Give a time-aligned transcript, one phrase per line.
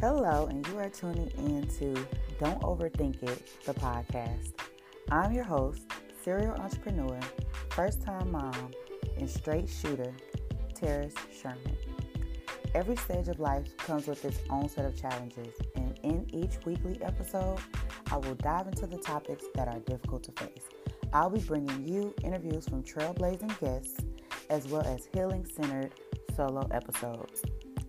[0.00, 1.92] Hello, and you are tuning in to
[2.38, 4.54] Don't Overthink It, the podcast.
[5.10, 5.82] I'm your host,
[6.24, 7.20] serial entrepreneur,
[7.68, 8.70] first time mom,
[9.18, 10.10] and straight shooter,
[10.74, 11.76] Terrace Sherman.
[12.74, 16.98] Every stage of life comes with its own set of challenges, and in each weekly
[17.02, 17.58] episode,
[18.10, 20.64] I will dive into the topics that are difficult to face.
[21.12, 24.00] I'll be bringing you interviews from trailblazing guests
[24.48, 25.92] as well as healing centered
[26.34, 27.42] solo episodes.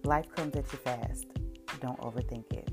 [0.04, 1.41] Life comes at you fast.
[1.82, 2.70] Don't overthink it.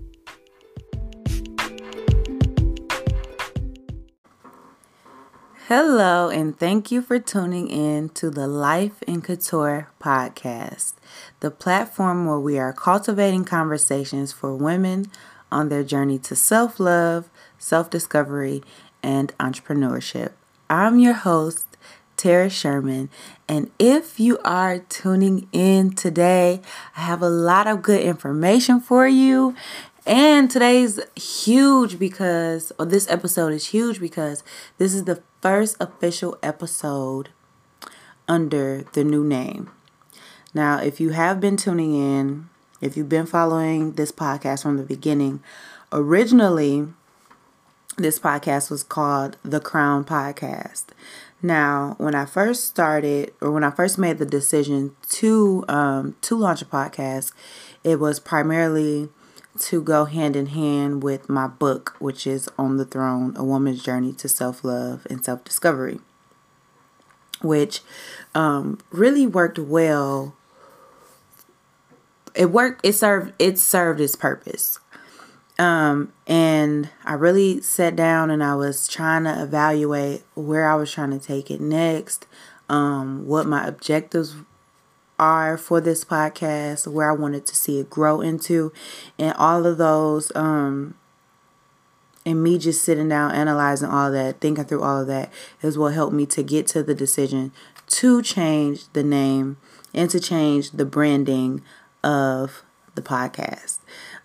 [5.68, 10.94] Hello, and thank you for tuning in to the Life in Couture podcast,
[11.40, 15.06] the platform where we are cultivating conversations for women
[15.52, 18.62] on their journey to self love, self discovery,
[19.02, 20.32] and entrepreneurship.
[20.70, 21.67] I'm your host,
[22.18, 23.08] Tara Sherman.
[23.48, 26.60] And if you are tuning in today,
[26.94, 29.54] I have a lot of good information for you.
[30.04, 34.42] And today's huge because, or this episode is huge because
[34.76, 37.30] this is the first official episode
[38.26, 39.70] under the new name.
[40.52, 42.48] Now, if you have been tuning in,
[42.80, 45.42] if you've been following this podcast from the beginning,
[45.92, 46.88] originally
[47.96, 50.86] this podcast was called The Crown Podcast.
[51.40, 56.36] Now, when I first started, or when I first made the decision to um, to
[56.36, 57.32] launch a podcast,
[57.84, 59.08] it was primarily
[59.60, 63.82] to go hand in hand with my book, which is On the Throne: A Woman's
[63.82, 66.00] Journey to Self Love and Self Discovery,
[67.40, 67.82] which
[68.34, 70.34] um, really worked well.
[72.34, 72.84] It worked.
[72.84, 73.32] It served.
[73.38, 74.80] It served its purpose.
[75.58, 80.92] Um, and I really sat down and I was trying to evaluate where I was
[80.92, 82.26] trying to take it next,
[82.68, 84.36] um, what my objectives
[85.18, 88.72] are for this podcast, where I wanted to see it grow into,
[89.18, 90.94] and all of those, um,
[92.24, 95.32] and me just sitting down, analyzing all that, thinking through all of that
[95.62, 97.52] is what helped me to get to the decision
[97.88, 99.56] to change the name
[99.94, 101.62] and to change the branding
[102.04, 102.62] of
[102.94, 103.78] the podcast.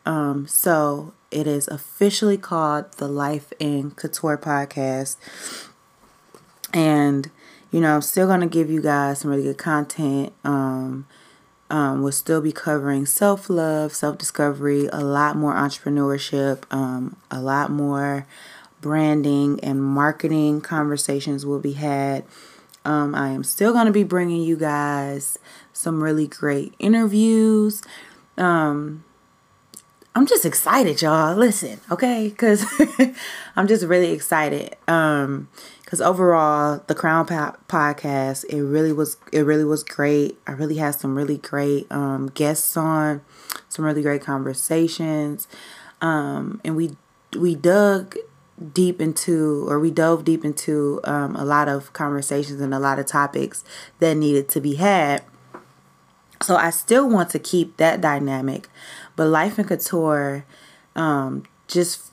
[0.05, 5.17] Um, so it is officially called the Life in Couture podcast.
[6.73, 7.29] And,
[7.71, 10.33] you know, I'm still going to give you guys some really good content.
[10.43, 11.07] Um,
[11.69, 17.41] um, we'll still be covering self love, self discovery, a lot more entrepreneurship, um, a
[17.41, 18.27] lot more
[18.81, 22.25] branding and marketing conversations will be had.
[22.85, 25.39] Um, I am still going to be bringing you guys
[25.71, 27.81] some really great interviews.
[28.37, 29.03] Um,
[30.15, 31.35] I'm just excited, y'all.
[31.35, 32.29] Listen, okay?
[32.29, 32.65] Because
[33.55, 34.75] I'm just really excited.
[34.87, 35.49] Um,
[35.83, 40.37] because overall, the Crown po- podcast, it really was, it really was great.
[40.45, 43.21] I really had some really great um guests on,
[43.69, 45.47] some really great conversations,
[46.01, 46.95] um, and we
[47.37, 48.15] we dug
[48.73, 52.97] deep into, or we dove deep into um a lot of conversations and a lot
[52.97, 53.63] of topics
[53.99, 55.23] that needed to be had.
[56.41, 58.67] So I still want to keep that dynamic
[59.15, 60.45] but Life in Couture,
[60.95, 62.11] um, just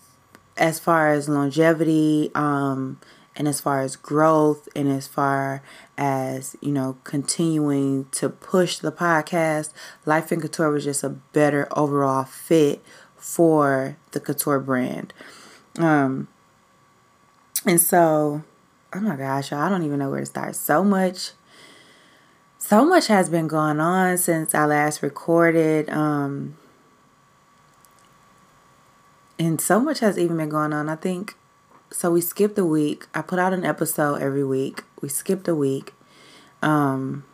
[0.57, 3.01] as far as longevity, um,
[3.37, 5.63] and as far as growth, and as far
[5.97, 9.73] as you know, continuing to push the podcast,
[10.05, 12.83] Life in Couture was just a better overall fit
[13.17, 15.13] for the couture brand.
[15.79, 16.29] Um,
[17.67, 18.43] and so,
[18.93, 20.57] oh my gosh, I don't even know where to start.
[20.57, 21.33] So much
[22.59, 25.89] so much has been going on since I last recorded.
[25.91, 26.57] Um,
[29.41, 30.91] and so much has even been going on.
[30.91, 31.35] I think
[31.91, 32.11] so.
[32.11, 33.07] We skipped a week.
[33.15, 34.85] I put out an episode every week.
[35.01, 35.95] We skipped a week.
[36.63, 37.25] Um,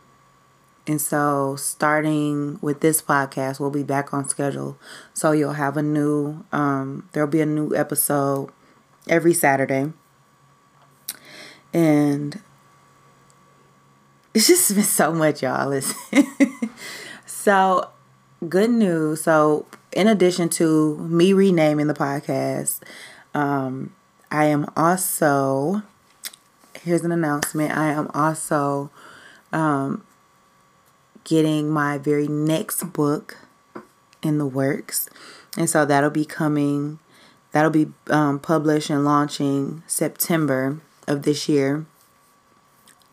[0.86, 4.78] and so starting with this podcast, we'll be back on schedule.
[5.14, 8.50] So you'll have a new, um, there'll be a new episode
[9.08, 9.92] every Saturday.
[11.74, 12.40] And
[14.32, 15.76] it's just been so much, y'all.
[17.26, 17.90] So
[18.48, 19.22] good news.
[19.22, 19.66] So
[19.96, 22.80] in addition to me renaming the podcast,
[23.32, 23.94] um,
[24.30, 25.82] I am also,
[26.82, 28.90] here's an announcement I am also
[29.54, 30.04] um,
[31.24, 33.38] getting my very next book
[34.22, 35.08] in the works.
[35.56, 36.98] And so that'll be coming,
[37.52, 40.78] that'll be um, published and launching September
[41.08, 41.86] of this year.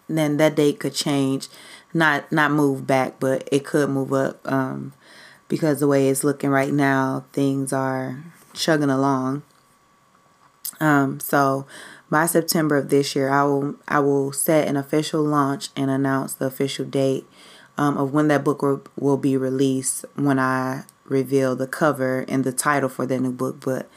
[0.09, 1.47] Then that date could change,
[1.93, 4.39] not not move back, but it could move up.
[4.51, 4.91] Um,
[5.53, 8.23] because the way it's looking right now, things are
[8.55, 9.43] chugging along.
[10.79, 11.67] Um, so
[12.09, 16.33] by September of this year, I will I will set an official launch and announce
[16.33, 17.27] the official date
[17.77, 22.43] um, of when that book will, will be released when I reveal the cover and
[22.43, 23.59] the title for that new book.
[23.63, 23.87] But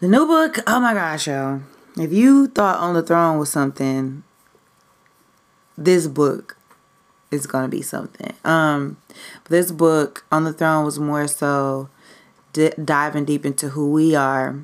[0.00, 1.60] the new book, oh my gosh, y'all.
[1.98, 4.22] If you thought On the Throne was something,
[5.76, 6.56] this book
[7.30, 8.32] is gonna be something.
[8.44, 8.96] Um,
[9.48, 11.88] this book On the Throne was more so
[12.52, 14.56] d- diving deep into who we are,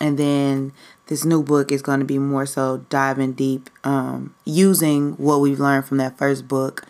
[0.00, 0.72] and then
[1.08, 5.58] this new book is going to be more so diving deep, um, using what we've
[5.58, 6.86] learned from that first book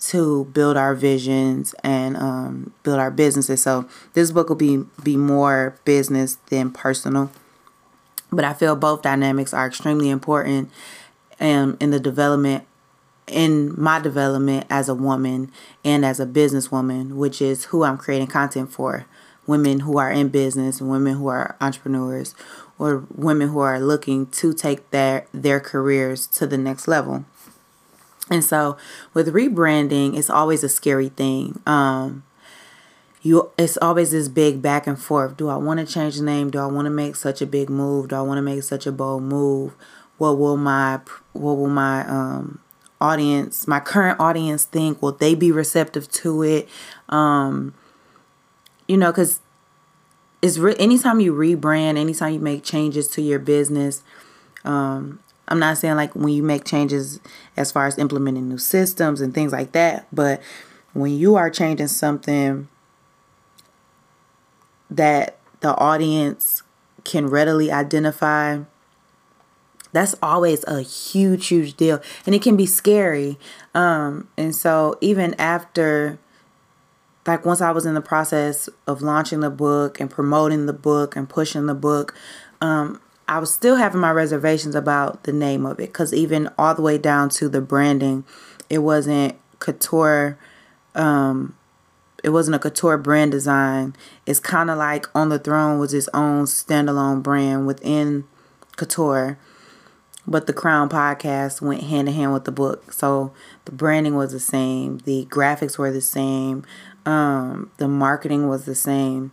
[0.00, 3.62] to build our visions and um, build our businesses.
[3.62, 7.30] So this book will be be more business than personal,
[8.32, 10.70] but I feel both dynamics are extremely important
[11.38, 12.64] um, in the development
[13.26, 15.50] in my development as a woman
[15.84, 19.06] and as a businesswoman, which is who I'm creating content for.
[19.46, 22.34] Women who are in business, women who are entrepreneurs,
[22.78, 27.24] or women who are looking to take their their careers to the next level.
[28.30, 28.76] And so
[29.14, 31.60] with rebranding, it's always a scary thing.
[31.66, 32.22] Um,
[33.20, 35.36] you it's always this big back and forth.
[35.36, 36.50] Do I want to change the name?
[36.50, 38.08] Do I want to make such a big move?
[38.08, 39.74] Do I want to make such a bold move?
[40.18, 41.00] What will my
[41.32, 42.60] what will my um
[43.02, 45.02] audience, my current audience think?
[45.02, 46.68] Will they be receptive to it?
[47.08, 47.74] Um,
[48.86, 49.40] you know, because
[50.40, 54.02] it's re- anytime you rebrand, anytime you make changes to your business,
[54.64, 55.18] um,
[55.48, 57.20] I'm not saying like when you make changes
[57.56, 60.40] as far as implementing new systems and things like that, but
[60.92, 62.68] when you are changing something
[64.90, 66.62] that the audience
[67.04, 68.60] can readily identify
[69.92, 72.00] that's always a huge huge deal.
[72.26, 73.38] And it can be scary.
[73.74, 76.18] Um and so even after
[77.26, 81.14] like once i was in the process of launching the book and promoting the book
[81.14, 82.14] and pushing the book
[82.60, 85.86] um i was still having my reservations about the name of it.
[85.86, 88.24] Because even all the way down to the branding
[88.68, 90.38] it wasn't couture
[90.94, 91.54] um
[92.22, 93.96] it wasn't a couture brand design.
[94.26, 98.24] It's kind of like on the throne was its own standalone brand within
[98.76, 99.38] couture
[100.26, 102.92] but the Crown podcast went hand in hand with the book.
[102.92, 103.32] So
[103.64, 106.64] the branding was the same, the graphics were the same,
[107.04, 109.32] um, the marketing was the same,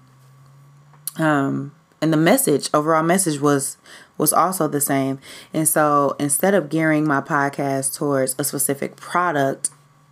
[1.18, 3.78] um, and the message, overall message was
[4.18, 5.18] was also the same.
[5.54, 9.70] And so instead of gearing my podcast towards a specific product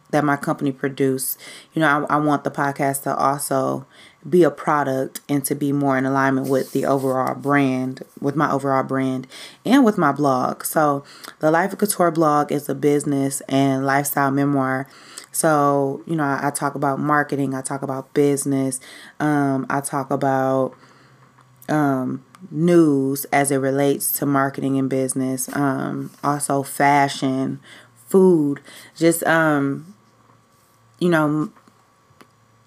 [0.09, 1.37] that my company produce,
[1.73, 3.85] you know, I, I want the podcast to also
[4.27, 8.51] be a product and to be more in alignment with the overall brand, with my
[8.51, 9.27] overall brand,
[9.65, 10.63] and with my blog.
[10.63, 11.03] So,
[11.39, 14.87] the Life in Couture blog is a business and lifestyle memoir.
[15.31, 18.79] So, you know, I, I talk about marketing, I talk about business,
[19.19, 20.73] um, I talk about
[21.69, 27.59] um, news as it relates to marketing and business, um, also fashion,
[28.07, 28.61] food,
[28.95, 29.93] just, um,
[30.99, 31.51] you know,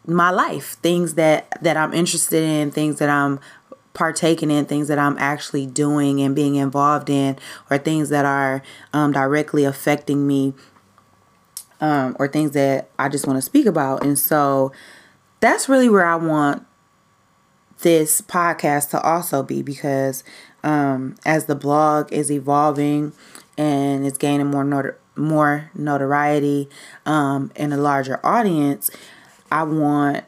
[0.07, 3.41] my life, things that that I'm interested in, things that I'm
[3.93, 7.39] partaking in, things that I'm actually doing and being involved in,
[7.71, 8.63] or things that are
[8.93, 10.55] um, directly affecting me,
[11.81, 14.05] um, or things that I just want to speak about.
[14.05, 14.73] And so
[15.41, 16.67] that's really where I want
[17.81, 20.23] this podcast to also be because
[20.63, 23.13] um, as the blog is evolving
[23.57, 24.65] and it's gaining more
[25.21, 26.69] more notoriety
[27.07, 28.91] um, and a larger audience,
[29.51, 30.25] I want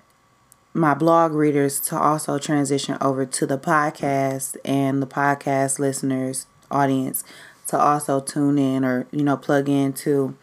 [0.74, 7.24] my blog readers to also transition over to the podcast and the podcast listeners audience
[7.66, 10.34] to also tune in or you know plug into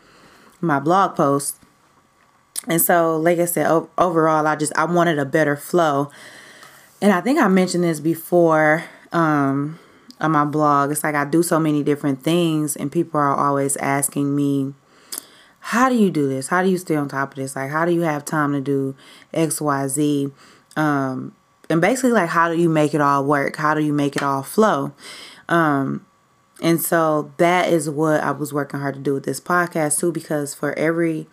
[0.62, 1.60] my blog posts
[2.68, 3.66] and so like i said
[3.98, 6.12] overall i just i wanted a better flow.
[7.02, 9.80] And i think i mentioned this before um
[10.20, 13.78] on my blog it's like i do so many different things and people are always
[13.78, 14.74] asking me
[15.60, 16.48] how do you do this?
[16.48, 17.56] How do you stay on top of this?
[17.56, 18.96] Like, how do you have time to do
[19.34, 20.32] X, Y, Z?
[20.76, 21.36] Um,
[21.70, 23.58] and basically, like, how do you make it all work?
[23.58, 24.94] How do you make it all flow?
[25.48, 26.06] Um,
[26.62, 30.12] and so that is what I was working hard to do with this podcast too,
[30.12, 31.28] because for every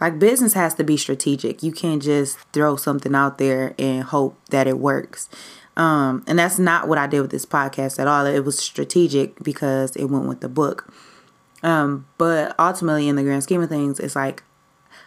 [0.00, 1.62] like business has to be strategic.
[1.62, 5.28] You can't just throw something out there and hope that it works.
[5.76, 8.26] Um, and that's not what I did with this podcast at all.
[8.26, 10.92] It was strategic because it went with the book.
[11.62, 14.42] Um, but ultimately, in the grand scheme of things, it's like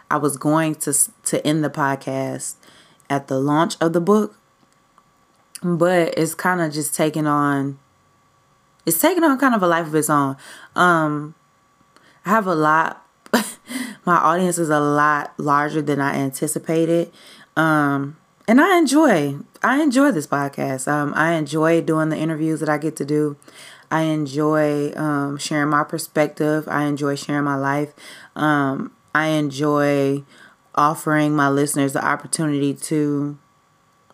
[0.10, 0.94] I was going to
[1.26, 2.56] to end the podcast
[3.10, 4.38] at the launch of the book,
[5.64, 7.80] but it's kind of just taking on.
[8.86, 10.38] It's taking on kind of a life of its own.
[10.76, 11.36] Um,
[12.26, 13.06] I have a lot.
[14.06, 17.12] my audience is a lot larger than I anticipated.
[17.56, 18.18] Um,
[18.48, 20.88] and I enjoy I enjoy this podcast.
[20.88, 23.38] Um, I enjoy doing the interviews that I get to do.
[23.90, 26.68] I enjoy um, sharing my perspective.
[26.68, 27.94] I enjoy sharing my life.
[28.36, 30.24] Um, I enjoy
[30.76, 33.38] offering my listeners the opportunity to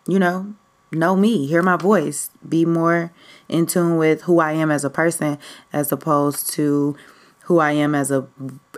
[0.06, 0.54] you know,
[0.92, 3.12] know me, hear my voice, be more
[3.48, 5.38] in tune with who I am as a person
[5.72, 6.96] as opposed to
[7.44, 8.26] who I am as a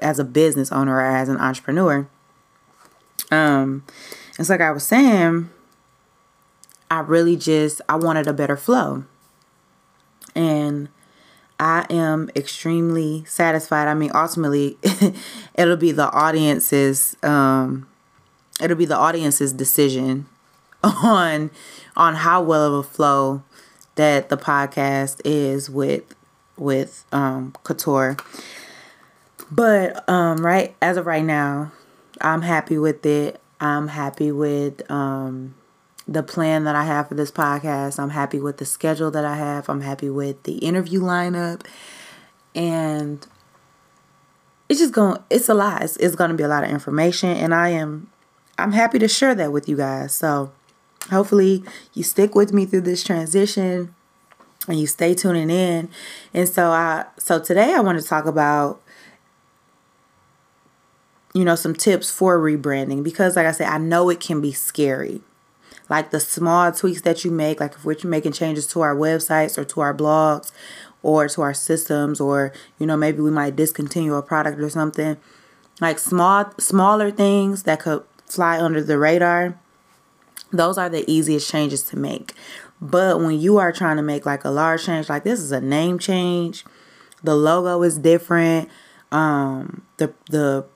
[0.02, 2.08] as a business owner or as an entrepreneur.
[3.30, 3.84] Um
[4.38, 5.50] it's like I was saying,
[6.90, 9.04] I really just I wanted a better flow.
[10.34, 10.88] And
[11.58, 13.88] I am extremely satisfied.
[13.88, 14.76] I mean, ultimately,
[15.54, 17.88] it'll be the audience's um,
[18.60, 20.26] it'll be the audience's decision
[20.84, 21.50] on
[21.96, 23.42] on how well of a flow
[23.94, 26.14] that the podcast is with
[26.58, 28.16] with um, Couture.
[29.50, 31.72] But um, right as of right now,
[32.20, 33.40] I'm happy with it.
[33.60, 35.54] I'm happy with um,
[36.06, 37.98] the plan that I have for this podcast.
[37.98, 39.68] I'm happy with the schedule that I have.
[39.68, 41.62] I'm happy with the interview lineup.
[42.54, 43.26] And
[44.68, 45.82] it's just going it's a lot.
[45.82, 48.10] It's, it's going to be a lot of information and I am
[48.58, 50.14] I'm happy to share that with you guys.
[50.14, 50.50] So,
[51.10, 53.94] hopefully you stick with me through this transition
[54.66, 55.88] and you stay tuning in.
[56.32, 58.80] And so I so today I want to talk about
[61.36, 64.52] you know some tips for rebranding because like I said I know it can be
[64.52, 65.20] scary
[65.88, 69.56] like the small tweaks that you make, like if we're making changes to our websites
[69.56, 70.50] or to our blogs
[71.02, 75.16] or to our systems, or you know, maybe we might discontinue a product or something.
[75.80, 79.58] Like small smaller things that could fly under the radar,
[80.52, 82.32] those are the easiest changes to make.
[82.80, 85.60] But when you are trying to make like a large change, like this is a
[85.60, 86.64] name change,
[87.22, 88.68] the logo is different,
[89.12, 90.66] um, the the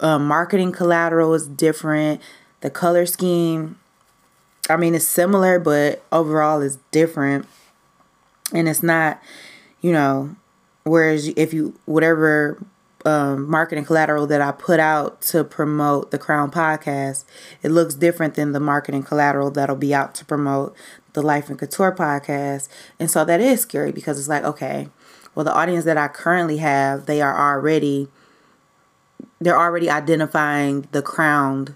[0.00, 2.20] uh, marketing collateral is different,
[2.60, 3.78] the color scheme
[4.68, 7.46] I mean, it's similar, but overall it's different.
[8.52, 9.20] And it's not,
[9.80, 10.36] you know,
[10.84, 12.62] whereas if you, whatever
[13.04, 17.24] um, marketing collateral that I put out to promote the Crown podcast,
[17.62, 20.76] it looks different than the marketing collateral that'll be out to promote
[21.14, 22.68] the Life in Couture podcast.
[22.98, 24.88] And so that is scary because it's like, okay,
[25.34, 28.08] well, the audience that I currently have, they are already,
[29.40, 31.74] they're already identifying the crowned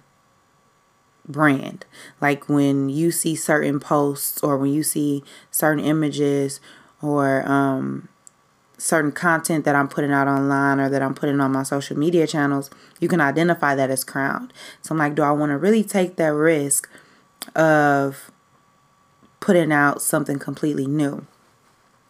[1.27, 1.85] brand.
[2.21, 6.61] Like when you see certain posts or when you see certain images
[7.01, 8.09] or um,
[8.79, 12.27] certain content that I'm putting out online or that I'm putting on my social media
[12.27, 14.53] channels, you can identify that as crowned.
[14.83, 16.89] So I'm like, do I want to really take that risk
[17.55, 18.31] of
[19.41, 21.27] putting out something completely new?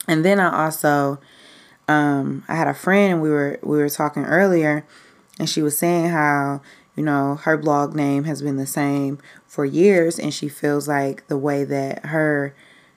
[0.09, 1.21] And then I also
[1.89, 4.87] um, I had a friend and we were we were talking earlier
[5.39, 6.61] and she was saying how
[6.95, 11.27] you know, her blog name has been the same for years and she feels like
[11.29, 12.55] the way that her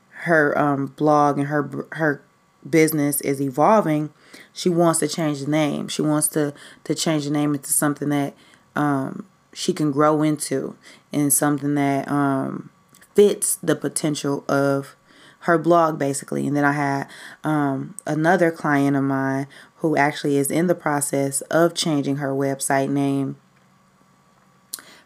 [0.10, 2.22] her um blog and her her
[2.68, 4.12] business is evolving,
[4.52, 5.88] she wants to change the name.
[5.88, 8.34] She wants to to change the name into something that
[8.76, 10.76] um she can grow into
[11.14, 12.70] and something that um
[13.14, 14.96] fits the potential of
[15.46, 16.48] her blog basically.
[16.48, 17.08] And then I had
[17.44, 19.48] um, another client of mine
[19.78, 23.38] who actually is in the process of changing her website name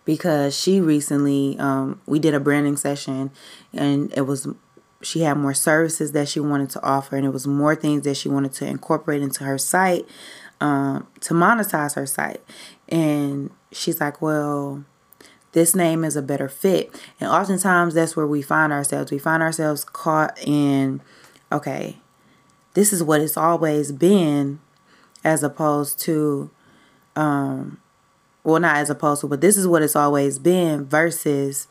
[0.05, 3.31] because she recently um, we did a branding session
[3.73, 4.47] and it was
[5.01, 8.15] she had more services that she wanted to offer and it was more things that
[8.15, 10.07] she wanted to incorporate into her site
[10.61, 12.41] um, to monetize her site
[12.87, 14.85] and she's like well
[15.51, 16.93] this name is a better fit.
[17.19, 19.11] And oftentimes that's where we find ourselves.
[19.11, 21.01] We find ourselves caught in
[21.51, 21.97] okay
[22.75, 24.59] this is what it's always been
[25.23, 26.51] as opposed to
[27.15, 27.79] um,
[28.43, 31.67] well not as opposed to but this is what it's always been versus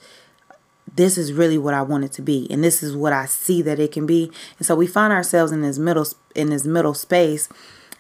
[0.94, 2.46] this is really what I want it to be.
[2.50, 4.32] And this is what I see that it can be.
[4.58, 7.48] And so we find ourselves in this middle in this middle space.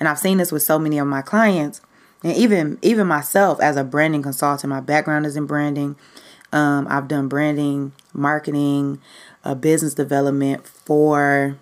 [0.00, 1.80] And I've seen this with so many of my clients
[2.22, 5.96] and even even myself as a branding consultant my background is in branding
[6.50, 9.00] um, I've done branding marketing
[9.44, 11.58] uh, business development for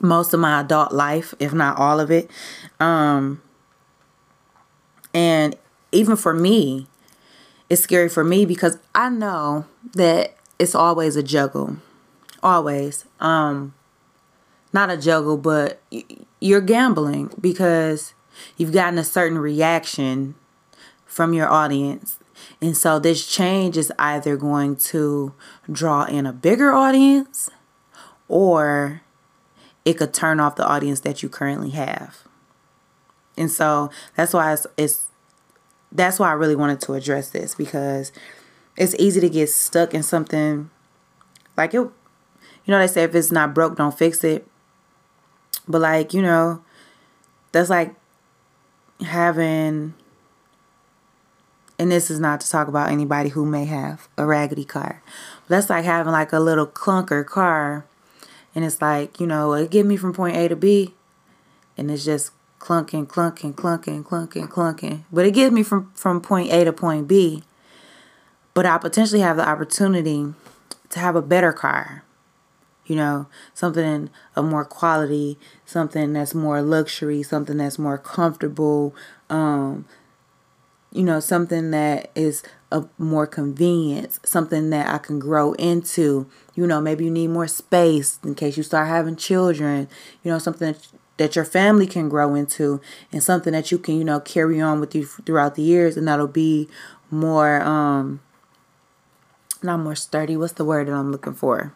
[0.00, 2.30] most of my adult life if not all of it
[2.80, 3.42] um,
[5.14, 5.56] and
[5.92, 6.86] even for me,
[7.68, 11.76] it's scary for me because I know that it's always a juggle.
[12.42, 13.04] Always.
[13.20, 13.74] Um
[14.74, 15.82] not a juggle, but
[16.40, 18.14] you're gambling because
[18.56, 20.34] you've gotten a certain reaction
[21.04, 22.18] from your audience.
[22.60, 25.34] And so this change is either going to
[25.70, 27.50] draw in a bigger audience
[28.28, 29.02] or
[29.84, 32.26] it could turn off the audience that you currently have.
[33.36, 35.04] And so that's why it's, it's
[35.90, 38.12] that's why I really wanted to address this because
[38.76, 40.70] it's easy to get stuck in something
[41.56, 41.90] like it you
[42.68, 44.46] know they say if it's not broke don't fix it
[45.68, 46.62] but like you know
[47.52, 47.94] that's like
[49.04, 49.94] having
[51.78, 55.02] and this is not to talk about anybody who may have a raggedy car.
[55.48, 57.84] That's like having like a little clunker car
[58.54, 60.94] and it's like, you know, it get me from point A to B
[61.76, 65.00] and it's just clunking, clunking, clunking, clunking, clunking.
[65.10, 67.42] But it gets me from, from point A to point B.
[68.54, 70.34] But I potentially have the opportunity
[70.90, 72.04] to have a better car.
[72.86, 78.94] You know, something of more quality, something that's more luxury, something that's more comfortable,
[79.30, 79.86] um,
[80.92, 86.26] you know, something that is a more convenience, something that I can grow into.
[86.54, 89.88] You know, maybe you need more space in case you start having children,
[90.22, 93.96] you know, something that, that your family can grow into and something that you can,
[93.96, 96.68] you know, carry on with you throughout the years and that'll be
[97.10, 98.20] more um
[99.62, 100.36] not more sturdy.
[100.36, 101.72] What's the word that I'm looking for?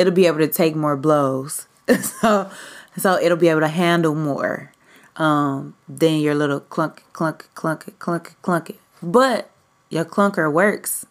[0.00, 1.66] It'll be able to take more blows.
[2.00, 2.50] so
[2.96, 4.72] so it'll be able to handle more
[5.16, 8.78] um, than your little clunk, clunk, clunk, clunk, clunk.
[9.02, 9.50] But
[9.90, 11.04] your clunker works,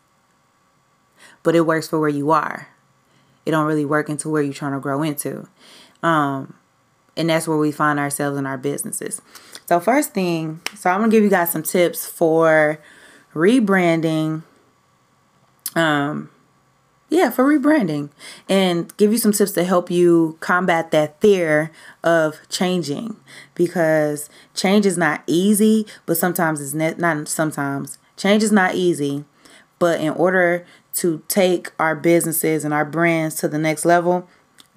[1.43, 2.69] but it works for where you are.
[3.45, 5.47] It don't really work into where you're trying to grow into.
[6.01, 6.55] Um,
[7.15, 9.21] and that's where we find ourselves in our businesses.
[9.67, 12.79] So first thing, so I'm gonna give you guys some tips for
[13.35, 14.41] rebranding
[15.75, 16.31] um
[17.09, 18.09] yeah, for rebranding
[18.47, 21.71] and give you some tips to help you combat that fear
[22.03, 23.17] of changing
[23.55, 27.97] because change is not easy, but sometimes it's ne- not sometimes.
[28.15, 29.25] Change is not easy,
[29.79, 34.27] but in order to take our businesses and our brands to the next level,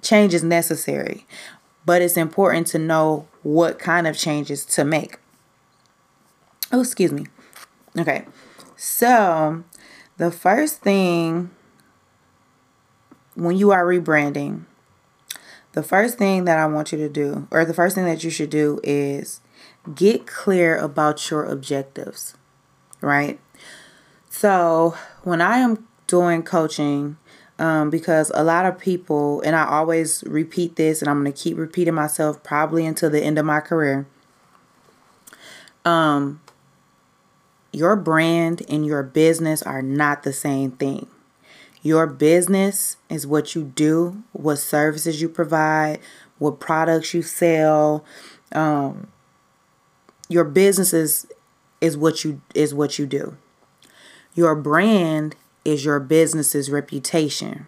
[0.01, 1.27] change is necessary.
[1.85, 5.17] But it's important to know what kind of changes to make.
[6.71, 7.27] Oh, excuse me.
[7.97, 8.25] Okay.
[8.75, 9.63] So,
[10.17, 11.51] the first thing
[13.35, 14.65] when you are rebranding,
[15.73, 18.29] the first thing that I want you to do, or the first thing that you
[18.29, 19.41] should do, is
[19.93, 22.35] get clear about your objectives,
[23.01, 23.39] right?
[24.29, 27.17] So, when I am doing coaching,
[27.59, 31.39] um, because a lot of people, and I always repeat this, and I'm going to
[31.39, 34.07] keep repeating myself probably until the end of my career.
[35.85, 36.41] Um,
[37.71, 41.07] your brand and your business are not the same thing.
[41.83, 45.99] Your business is what you do, what services you provide,
[46.39, 48.05] what products you sell.
[48.53, 49.07] Um,
[50.29, 51.27] your business is,
[51.81, 53.37] is what you is what you do.
[54.33, 57.67] Your brand is your business's reputation.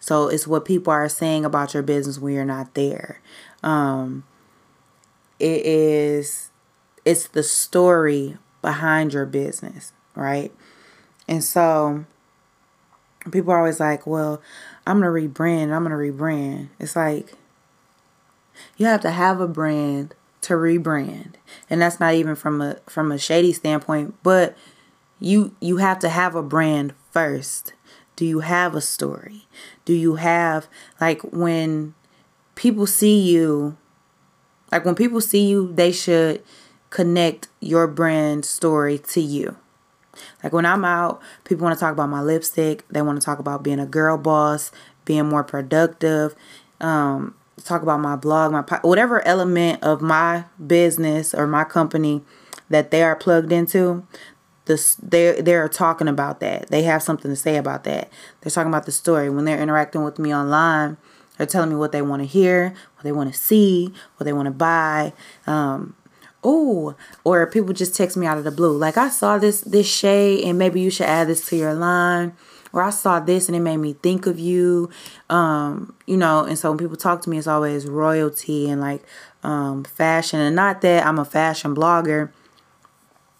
[0.00, 3.20] So it's what people are saying about your business when you're not there.
[3.62, 4.24] Um,
[5.38, 6.50] it is
[7.04, 10.52] it's the story behind your business, right?
[11.28, 12.04] And so
[13.30, 14.40] people are always like, well,
[14.86, 15.72] I'm going to rebrand.
[15.72, 16.68] I'm going to rebrand.
[16.78, 17.32] It's like
[18.76, 21.34] you have to have a brand to rebrand.
[21.68, 24.56] And that's not even from a from a shady standpoint, but
[25.18, 27.72] you you have to have a brand first.
[28.14, 29.46] Do you have a story?
[29.84, 30.68] Do you have
[31.00, 31.94] like when
[32.54, 33.76] people see you
[34.72, 36.42] like when people see you, they should
[36.90, 39.56] connect your brand story to you.
[40.42, 42.86] Like when I'm out, people want to talk about my lipstick.
[42.88, 44.72] They want to talk about being a girl boss,
[45.04, 46.34] being more productive,
[46.80, 52.22] um, talk about my blog, my whatever element of my business or my company
[52.68, 54.06] that they are plugged into.
[54.66, 56.68] This they they're talking about that.
[56.68, 58.10] They have something to say about that.
[58.40, 60.96] They're talking about the story when they're interacting with me online.
[61.38, 64.32] They're telling me what they want to hear, what they want to see, what they
[64.32, 65.12] want to buy.
[65.46, 65.94] Um,
[66.46, 68.76] oh or people just text me out of the blue.
[68.76, 72.34] Like i saw this this shade and maybe you should add this to your line
[72.72, 74.88] or i saw this and it made me think of you.
[75.28, 79.02] Um you know and so when people talk to me it's always royalty and like
[79.42, 80.40] um fashion.
[80.40, 82.30] And not that i'm a fashion blogger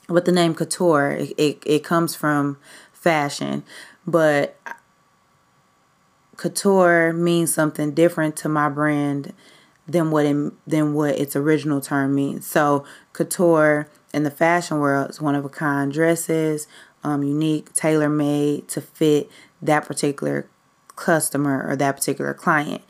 [0.09, 2.59] but the name couture it, it, it comes from
[2.93, 3.63] fashion.
[4.05, 4.57] But
[6.37, 9.33] couture means something different to my brand
[9.89, 12.47] than what it, than what its original term means.
[12.47, 16.67] So couture in the fashion world is one of a kind dresses,
[17.05, 19.31] um, unique, tailor made to fit
[19.63, 20.49] that particular
[20.97, 22.83] customer or that particular client.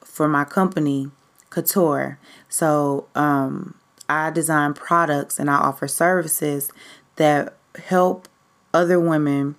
[0.00, 1.10] For my company,
[1.50, 2.18] couture.
[2.48, 3.74] So um,
[4.08, 6.70] I design products and I offer services
[7.16, 8.28] that help
[8.74, 9.56] other women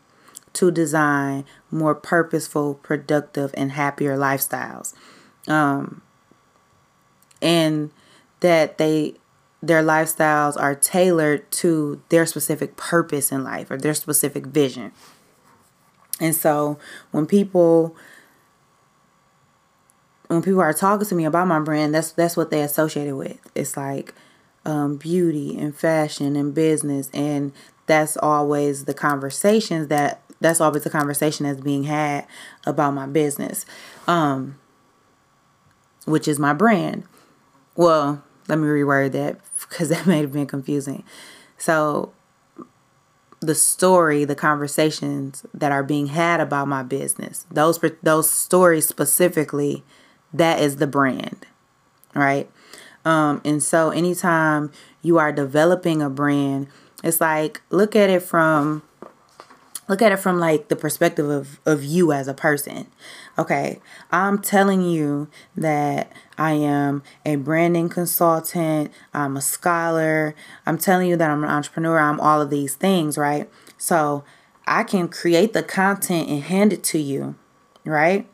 [0.53, 4.93] to design more purposeful, productive, and happier lifestyles.
[5.47, 6.02] Um,
[7.43, 7.91] and
[8.39, 9.15] that they
[9.61, 14.91] their lifestyles are tailored to their specific purpose in life or their specific vision.
[16.19, 16.77] And so
[17.11, 17.95] when people
[20.27, 23.13] when people are talking to me about my brand, that's that's what they associate it
[23.13, 23.39] with.
[23.55, 24.13] It's like
[24.65, 27.09] um, beauty and fashion and business.
[27.13, 27.53] And
[27.85, 32.27] that's always the conversations that that's always the conversation that's being had
[32.65, 33.65] about my business,
[34.07, 34.57] um,
[36.05, 37.03] which is my brand.
[37.75, 41.03] Well, let me reword that because that may have been confusing.
[41.57, 42.13] So
[43.39, 49.83] the story, the conversations that are being had about my business, those those stories specifically,
[50.33, 51.45] that is the brand,
[52.15, 52.49] right?
[53.05, 56.67] Um, and so anytime you are developing a brand,
[57.03, 58.81] it's like look at it from
[59.89, 62.87] look at it from like the perspective of of you as a person.
[63.37, 63.79] Okay,
[64.11, 70.35] I'm telling you that I am a branding consultant, I'm a scholar,
[70.67, 73.49] I'm telling you that I'm an entrepreneur, I'm all of these things, right?
[73.77, 74.23] So,
[74.67, 77.35] I can create the content and hand it to you,
[77.83, 78.27] right?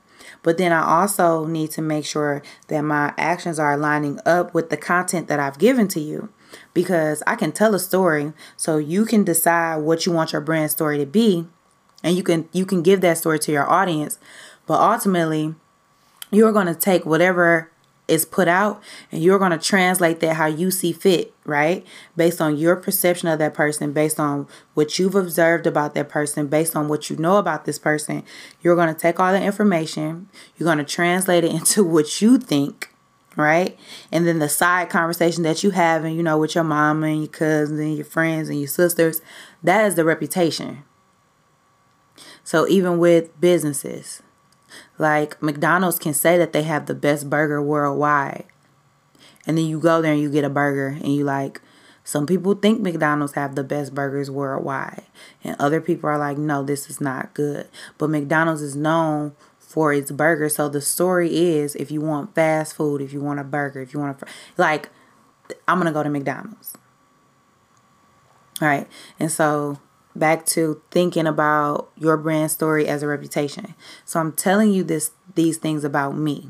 [0.43, 4.69] But then I also need to make sure that my actions are lining up with
[4.69, 6.29] the content that I've given to you
[6.73, 10.71] because I can tell a story so you can decide what you want your brand
[10.71, 11.47] story to be
[12.03, 14.17] and you can you can give that story to your audience
[14.69, 15.55] but ultimately
[16.29, 17.71] you're going to take whatever
[18.07, 18.79] is put out
[19.11, 21.83] and you're going to translate that how you see fit, right?
[22.15, 26.45] Based on your perception of that person, based on what you've observed about that person,
[26.45, 28.23] based on what you know about this person.
[28.61, 32.37] You're going to take all the information, you're going to translate it into what you
[32.37, 32.93] think,
[33.35, 33.75] right?
[34.11, 37.21] And then the side conversation that you have and you know with your mom and
[37.21, 39.23] your cousins and your friends and your sisters,
[39.63, 40.83] that is the reputation.
[42.43, 44.21] So even with businesses,
[44.99, 48.45] like McDonald's can say that they have the best burger worldwide.
[49.47, 51.61] And then you go there and you get a burger and you like
[52.03, 55.03] some people think McDonald's have the best burgers worldwide.
[55.43, 57.67] And other people are like, no, this is not good.
[57.97, 60.49] But McDonald's is known for its burger.
[60.49, 63.93] So the story is if you want fast food, if you want a burger, if
[63.93, 64.25] you want a
[64.57, 64.89] like
[65.67, 66.73] I'm going to go to McDonald's.
[68.61, 68.87] All right.
[69.19, 69.79] And so
[70.19, 73.73] back to thinking about your brand story as a reputation.
[74.05, 76.49] So I'm telling you this these things about me.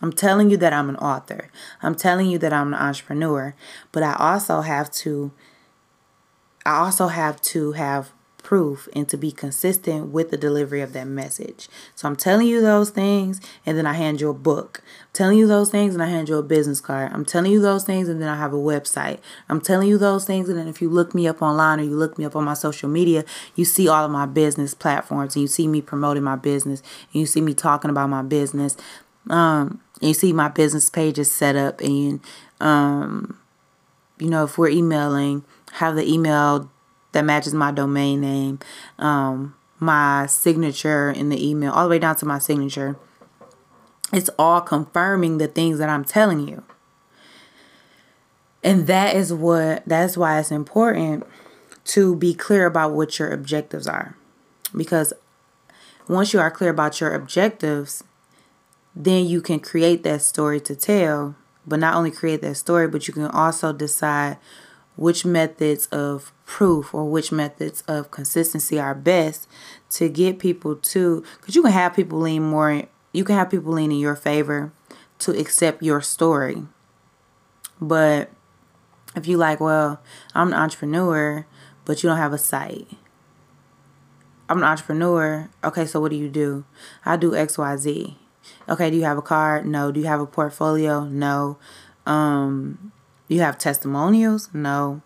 [0.00, 1.50] I'm telling you that I'm an author.
[1.82, 3.54] I'm telling you that I'm an entrepreneur,
[3.92, 5.32] but I also have to
[6.66, 8.12] I also have to have
[8.48, 11.68] proof and to be consistent with the delivery of that message.
[11.94, 14.80] So I'm telling you those things and then I hand you a book.
[15.02, 17.12] I'm telling you those things and I hand you a business card.
[17.12, 19.18] I'm telling you those things and then I have a website.
[19.50, 21.94] I'm telling you those things and then if you look me up online or you
[21.94, 23.22] look me up on my social media,
[23.54, 26.80] you see all of my business platforms and you see me promoting my business
[27.12, 28.78] and you see me talking about my business.
[29.28, 32.20] Um, you see my business pages set up and
[32.62, 33.38] um,
[34.18, 36.70] you know, if we're emailing, have the email
[37.12, 38.58] that matches my domain name,
[38.98, 42.96] um, my signature in the email, all the way down to my signature.
[44.12, 46.62] It's all confirming the things that I'm telling you.
[48.62, 51.26] And that is what that's why it's important
[51.84, 54.16] to be clear about what your objectives are.
[54.76, 55.12] Because
[56.08, 58.02] once you are clear about your objectives,
[58.94, 61.36] then you can create that story to tell.
[61.66, 64.38] But not only create that story, but you can also decide
[64.96, 69.46] which methods of proof or which methods of consistency are best
[69.90, 73.74] to get people to because you can have people lean more you can have people
[73.74, 74.72] lean in your favor
[75.18, 76.62] to accept your story.
[77.82, 78.30] But
[79.14, 80.00] if you like well
[80.34, 81.46] i'm an entrepreneur
[81.84, 82.88] but you don't have a site.
[84.48, 85.50] I'm an entrepreneur.
[85.62, 86.64] Okay so what do you do?
[87.04, 88.14] I do xyz
[88.66, 89.92] okay do you have a card no.
[89.92, 91.04] Do you have a portfolio?
[91.04, 91.58] No.
[92.06, 92.90] Um
[93.28, 94.48] you have testimonials?
[94.54, 95.02] No.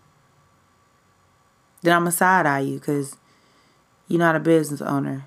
[1.83, 3.17] Then I'm a side eye you because
[4.07, 5.25] you're not a business owner.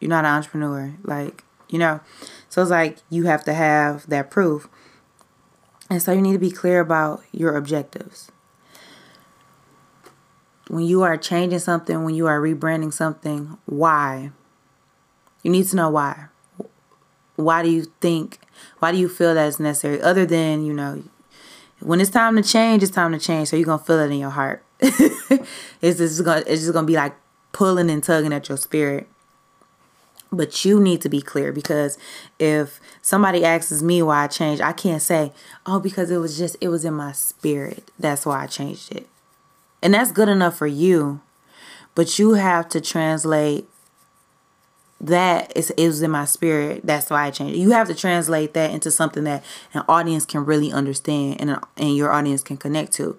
[0.00, 0.94] You're not an entrepreneur.
[1.02, 2.00] Like, you know.
[2.48, 4.68] So it's like you have to have that proof.
[5.90, 8.30] And so you need to be clear about your objectives.
[10.68, 14.32] When you are changing something, when you are rebranding something, why?
[15.42, 16.26] You need to know why.
[17.36, 18.40] Why do you think,
[18.80, 20.00] why do you feel that it's necessary?
[20.00, 21.04] Other than, you know,
[21.80, 23.48] when it's time to change, it's time to change.
[23.48, 24.64] So you're gonna feel it in your heart.
[24.80, 27.14] it's just gonna it's just gonna be like
[27.52, 29.08] pulling and tugging at your spirit.
[30.32, 31.98] But you need to be clear because
[32.38, 35.32] if somebody asks me why I changed, I can't say,
[35.64, 37.90] oh, because it was just it was in my spirit.
[37.98, 39.08] That's why I changed it.
[39.82, 41.20] And that's good enough for you.
[41.94, 43.66] But you have to translate
[45.00, 46.80] that is it was in my spirit.
[46.84, 47.56] That's why I changed.
[47.58, 51.96] You have to translate that into something that an audience can really understand and and
[51.96, 53.18] your audience can connect to.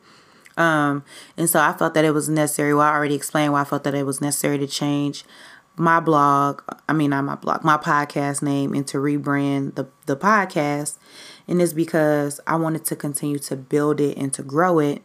[0.58, 1.04] Um,
[1.38, 2.74] and so I felt that it was necessary.
[2.74, 5.24] Well, I already explained why I felt that it was necessary to change
[5.78, 10.18] my blog, I mean not my blog, my podcast name and to rebrand the the
[10.18, 10.98] podcast.
[11.48, 15.04] And it's because I wanted to continue to build it and to grow it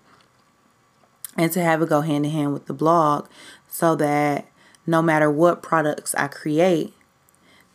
[1.36, 3.28] and to have it go hand in hand with the blog
[3.68, 4.46] so that
[4.86, 6.94] no matter what products I create,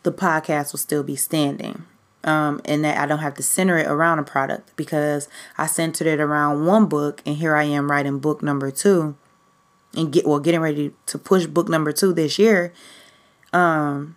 [0.02, 1.86] the podcast will still be standing.
[2.24, 6.08] Um, and that I don't have to center it around a product because I centered
[6.08, 9.16] it around one book, and here I am writing book number two,
[9.94, 12.72] and get well getting ready to push book number two this year.
[13.52, 14.16] Um,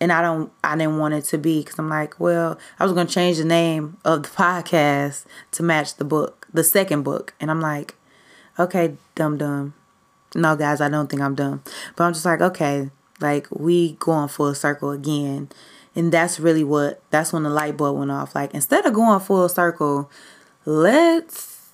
[0.00, 2.92] and I don't, I didn't want it to be because I'm like, well, I was
[2.92, 7.50] gonna change the name of the podcast to match the book, the second book, and
[7.50, 7.96] I'm like,
[8.58, 9.74] okay, dumb dumb.
[10.34, 11.62] No, guys, I don't think I'm dumb,
[11.94, 15.48] but I'm just like, okay, like we going full circle again.
[15.94, 18.34] And that's really what that's when the light bulb went off.
[18.34, 20.10] Like instead of going full circle,
[20.64, 21.70] let's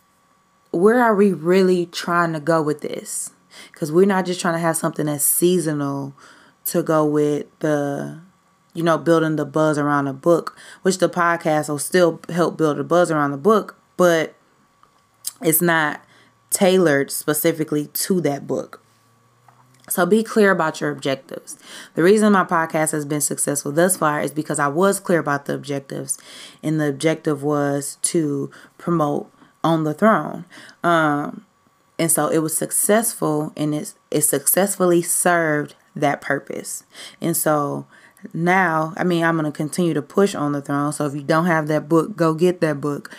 [0.71, 3.31] where are we really trying to go with this?
[3.73, 6.15] Cuz we're not just trying to have something that's seasonal
[6.67, 8.21] to go with the
[8.75, 12.79] you know building the buzz around the book, which the podcast will still help build
[12.79, 14.35] the buzz around the book, but
[15.41, 16.01] it's not
[16.51, 18.83] tailored specifically to that book.
[19.89, 21.59] So be clear about your objectives.
[21.95, 25.47] The reason my podcast has been successful thus far is because I was clear about
[25.47, 26.19] the objectives,
[26.63, 29.31] and the objective was to promote
[29.65, 30.45] on the throne.
[30.83, 31.45] Um,
[31.99, 36.85] and so it was successful, and it's it successfully served that purpose.
[37.21, 37.87] And so
[38.33, 40.93] now, I mean, I'm gonna continue to push on the throne.
[40.93, 43.11] So if you don't have that book, go get that book,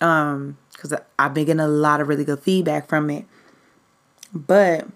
[0.00, 3.24] um, because I've been getting a lot of really good feedback from it.
[4.32, 4.88] But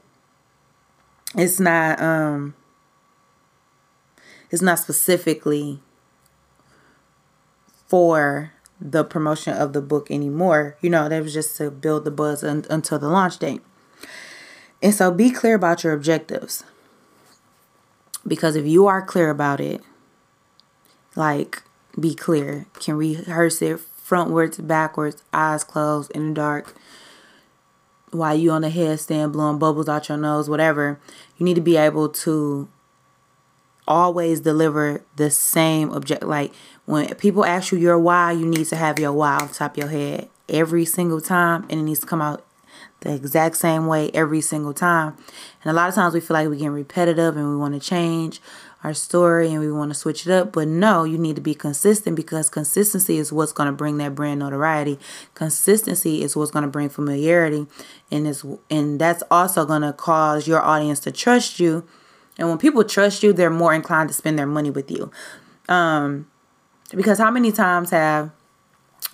[1.38, 2.54] it's not um
[4.50, 5.80] it's not specifically
[7.86, 10.76] for the promotion of the book anymore.
[10.80, 13.62] You know, that was just to build the buzz un- until the launch date.
[14.82, 16.64] And so be clear about your objectives.
[18.26, 19.82] Because if you are clear about it,
[21.16, 21.62] like
[21.98, 26.74] be clear, can rehearse it frontwards, backwards, eyes closed, in the dark,
[28.10, 30.98] while you on the headstand blowing bubbles out your nose, whatever,
[31.38, 32.68] you need to be able to
[33.86, 36.22] always deliver the same object.
[36.22, 36.52] Like
[36.84, 39.78] when people ask you your why, you need to have your why off top of
[39.78, 42.44] your head every single time, and it needs to come out
[43.00, 45.16] the exact same way every single time.
[45.62, 47.80] And a lot of times we feel like we're getting repetitive and we want to
[47.80, 48.40] change
[48.84, 50.52] our story and we want to switch it up.
[50.52, 54.14] But no, you need to be consistent because consistency is what's going to bring that
[54.14, 54.98] brand notoriety.
[55.34, 57.66] Consistency is what's going to bring familiarity,
[58.10, 61.86] and is and that's also going to cause your audience to trust you.
[62.38, 65.10] And when people trust you, they're more inclined to spend their money with you.
[65.68, 66.30] Um,
[66.94, 68.30] because how many times have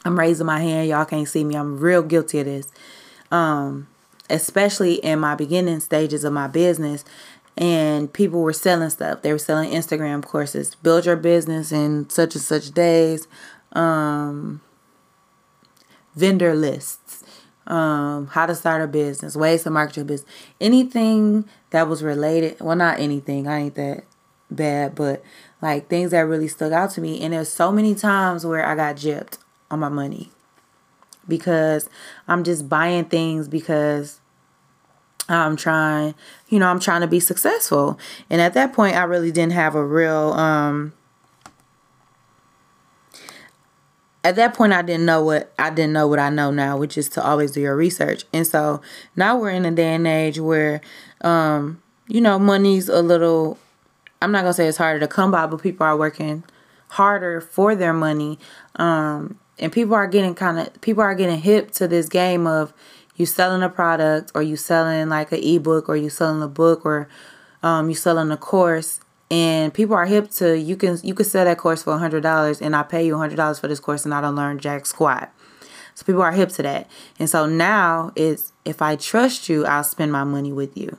[0.04, 1.54] I'm raising my hand, y'all can't see me.
[1.54, 2.68] I'm real guilty of this.
[3.30, 3.88] Um,
[4.30, 7.04] especially in my beginning stages of my business
[7.56, 9.22] and people were selling stuff.
[9.22, 13.28] They were selling Instagram courses, build your business in such and such days,
[13.72, 14.60] um,
[16.14, 17.24] vendor lists,
[17.66, 22.60] um, how to start a business, ways to market your business, anything that was related.
[22.60, 23.46] Well, not anything.
[23.46, 24.04] I ain't that
[24.50, 25.22] bad, but
[25.62, 27.20] like things that really stuck out to me.
[27.20, 29.38] And there's so many times where I got gypped
[29.70, 30.30] on my money
[31.26, 31.88] because
[32.28, 34.20] I'm just buying things because
[35.28, 36.14] I'm trying,
[36.48, 37.98] you know, I'm trying to be successful.
[38.28, 40.92] And at that point, I really didn't have a real, um,
[44.22, 46.96] at that point, I didn't know what I didn't know what I know now, which
[46.96, 48.24] is to always do your research.
[48.32, 48.80] And so
[49.16, 50.80] now we're in a day and age where,
[51.20, 53.58] um, you know, money's a little,
[54.22, 56.42] I'm not gonna say it's harder to come by, but people are working
[56.88, 58.38] harder for their money.
[58.76, 62.72] Um, and people are getting kind of, people are getting hip to this game of,
[63.16, 66.84] you selling a product or you selling like an ebook or you selling a book
[66.84, 67.08] or
[67.62, 69.00] um, you selling a course
[69.30, 72.22] and people are hip to you can you can sell that course for a hundred
[72.22, 74.58] dollars and I pay you a hundred dollars for this course and I don't learn
[74.58, 75.32] jack squat.
[75.94, 76.90] So people are hip to that.
[77.18, 80.98] And so now it's if I trust you, I'll spend my money with you.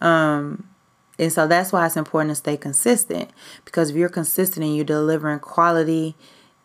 [0.00, 0.66] Um
[1.18, 3.30] and so that's why it's important to stay consistent
[3.66, 6.16] because if you're consistent and you're delivering quality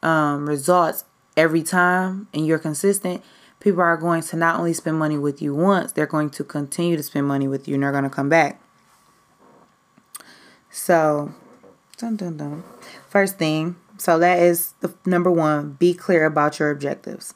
[0.01, 1.03] um, results
[1.37, 3.23] every time and you're consistent,
[3.59, 6.95] people are going to not only spend money with you once, they're going to continue
[6.95, 8.61] to spend money with you and they're going to come back.
[10.69, 11.33] So,
[11.97, 12.63] dun dun dun.
[13.09, 17.33] First thing, so that is the number one, be clear about your objectives.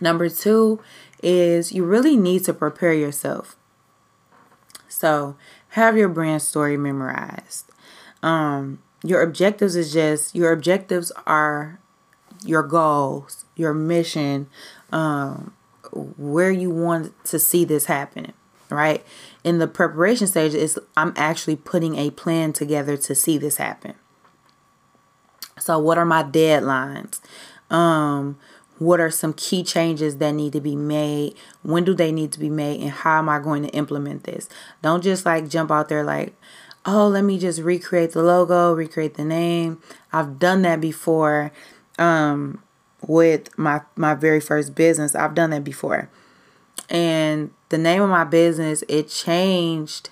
[0.00, 0.80] Number two
[1.22, 3.56] is you really need to prepare yourself.
[4.88, 5.36] So,
[5.70, 7.70] have your brand story memorized.
[8.22, 11.80] Um, your objectives is just your objectives are
[12.46, 14.48] your goals, your mission,
[14.90, 15.52] um,
[15.92, 18.32] where you want to see this happen.
[18.70, 19.04] right?
[19.44, 23.94] In the preparation stage, is I'm actually putting a plan together to see this happen.
[25.58, 27.20] So, what are my deadlines?
[27.70, 28.38] Um,
[28.78, 31.34] what are some key changes that need to be made?
[31.62, 32.80] When do they need to be made?
[32.80, 34.48] And how am I going to implement this?
[34.82, 36.34] Don't just like jump out there like,
[36.84, 39.80] oh, let me just recreate the logo, recreate the name.
[40.12, 41.52] I've done that before
[41.98, 42.62] um,
[43.06, 45.14] with my my very first business.
[45.14, 46.08] I've done that before.
[46.88, 50.10] And the name of my business, it changed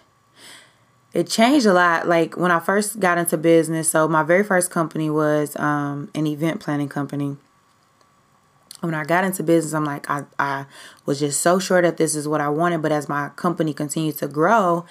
[1.12, 4.70] it changed a lot like when i first got into business so my very first
[4.70, 7.36] company was um, an event planning company
[8.78, 10.66] when i got into business i'm like I, I
[11.06, 14.18] was just so sure that this is what i wanted but as my company continued
[14.18, 14.86] to grow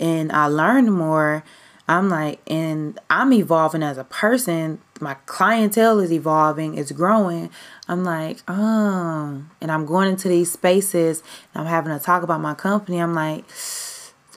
[0.00, 1.44] and I learned more,
[1.90, 4.80] I'm like, and I'm evolving as a person.
[5.00, 7.50] My clientele is evolving, it's growing.
[7.88, 12.54] I'm like, oh, and I'm going into these spaces I'm having to talk about my
[12.54, 12.98] company.
[12.98, 13.44] I'm like,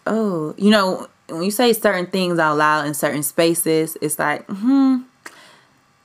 [0.07, 4.45] oh, you know, when you say certain things out loud in certain spaces, it's like,
[4.47, 5.01] hmm,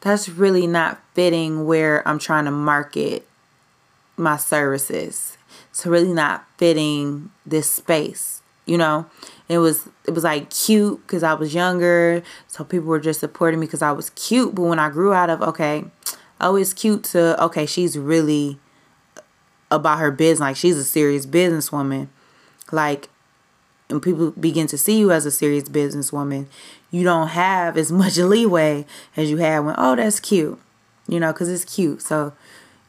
[0.03, 3.27] that's really not fitting where I'm trying to market
[4.19, 5.39] my services.
[5.71, 9.07] It's really not fitting this space, you know?
[9.49, 13.61] It was it was like cute because I was younger, so people were just supporting
[13.61, 14.55] me because I was cute.
[14.55, 15.85] But when I grew out of okay,
[16.41, 18.59] oh it's cute to okay, she's really
[19.17, 19.23] uh,
[19.71, 22.09] about her business, like she's a serious businesswoman,
[22.73, 23.09] like.
[23.91, 26.47] And people begin to see you as a serious businesswoman,
[26.91, 28.85] you don't have as much leeway
[29.17, 30.59] as you had when, oh, that's cute,
[31.07, 32.03] you know, because it's cute.
[32.03, 32.35] So,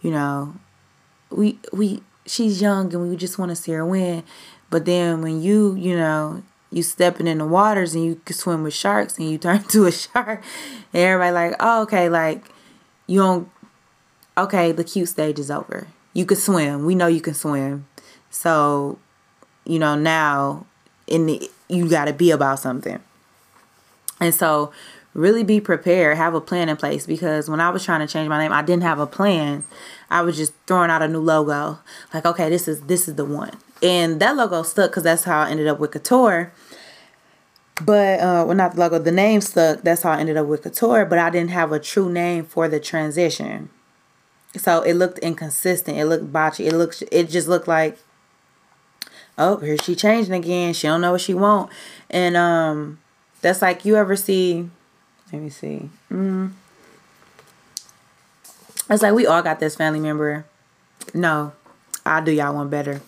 [0.02, 0.56] you know,
[1.30, 4.24] we we she's young and we just want to see her win.
[4.70, 8.64] But then when you, you know, you stepping in the waters and you can swim
[8.64, 10.44] with sharks and you turn to a shark
[10.94, 12.46] and everybody like, oh, okay, like
[13.08, 13.50] you don't
[14.38, 15.88] okay, the cute stage is over.
[16.14, 16.86] You can swim.
[16.86, 17.88] We know you can swim.
[18.30, 18.98] So,
[19.66, 20.66] you know, now
[21.08, 23.00] in the you gotta be about something.
[24.20, 24.72] And so
[25.14, 28.30] really be prepared, have a plan in place because when I was trying to change
[28.30, 29.64] my name, I didn't have a plan.
[30.10, 31.80] I was just throwing out a new logo.
[32.14, 35.42] Like, okay, this is this is the one and that logo stuck because that's how
[35.42, 36.52] I ended up with Couture.
[37.82, 39.82] But uh, well, not the logo, the name stuck.
[39.84, 41.06] That's how I ended up with Couture.
[41.06, 43.70] But I didn't have a true name for the transition,
[44.58, 45.98] so it looked inconsistent.
[45.98, 46.66] It looked botchy.
[46.66, 47.04] It looked.
[47.12, 47.98] It just looked like,
[49.38, 50.74] oh, here she changing again.
[50.74, 51.72] She don't know what she want,
[52.10, 53.00] and um,
[53.42, 54.70] that's like you ever see.
[55.32, 55.90] Let me see.
[56.12, 56.52] Mm.
[58.90, 60.46] It's like we all got this family member.
[61.14, 61.54] No,
[62.06, 63.02] I'll do y'all one better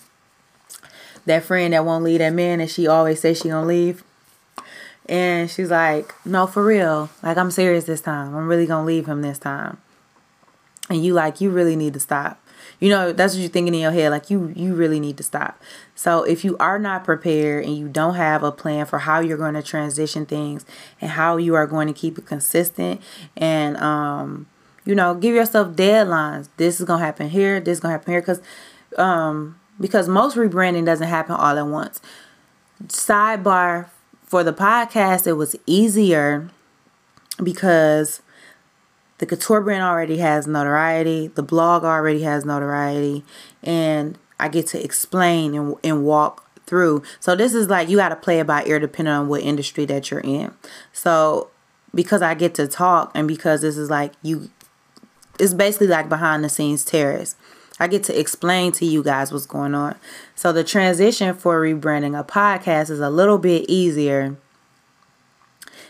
[1.32, 4.04] that friend that won't leave that man and she always says she gonna leave.
[5.10, 7.10] And she's like, no, for real.
[7.24, 8.36] Like, I'm serious this time.
[8.36, 9.78] I'm really gonna leave him this time.
[10.90, 12.38] And you like, you really need to stop.
[12.80, 14.12] You know, that's what you're thinking in your head.
[14.12, 15.62] Like, you you really need to stop.
[15.96, 19.38] So if you are not prepared and you don't have a plan for how you're
[19.38, 20.66] going to transition things
[21.00, 23.02] and how you are going to keep it consistent
[23.36, 24.48] and um,
[24.86, 26.50] you know, give yourself deadlines.
[26.58, 27.60] This is gonna happen here.
[27.60, 28.22] This is gonna happen here.
[28.22, 28.42] Because
[28.98, 32.00] um, because most rebranding doesn't happen all at once.
[32.88, 33.88] Sidebar
[34.24, 36.50] for the podcast, it was easier
[37.44, 38.22] because
[39.18, 43.26] the couture brand already has notoriety, the blog already has notoriety,
[43.62, 47.04] and I get to explain and, and walk through.
[47.20, 49.86] So this is like you got to play it by ear depending on what industry
[49.86, 50.54] that you're in.
[50.94, 51.50] So
[51.94, 54.50] because I get to talk and because this is like you
[55.40, 57.36] it's basically like behind the scenes terrace.
[57.82, 59.96] I get to explain to you guys what's going on.
[60.36, 64.22] So the transition for rebranding a podcast is a little bit easier.
[64.22, 64.38] And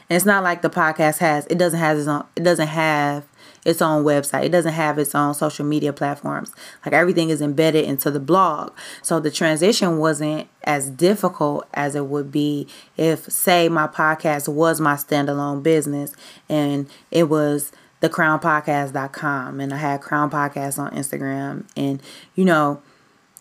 [0.09, 3.27] it's not like the podcast has it doesn't have its own it doesn't have
[3.65, 4.45] its own website.
[4.45, 6.53] It doesn't have its own social media platforms.
[6.85, 8.71] Like everything is embedded into the blog.
[9.01, 14.79] So the transition wasn't as difficult as it would be if say my podcast was
[14.79, 16.13] my standalone business
[16.47, 21.65] and it was thecrownpodcast.com and I had Crown Podcast on Instagram.
[21.77, 22.01] And,
[22.35, 22.81] you know,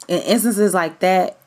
[0.06, 1.38] in instances like that,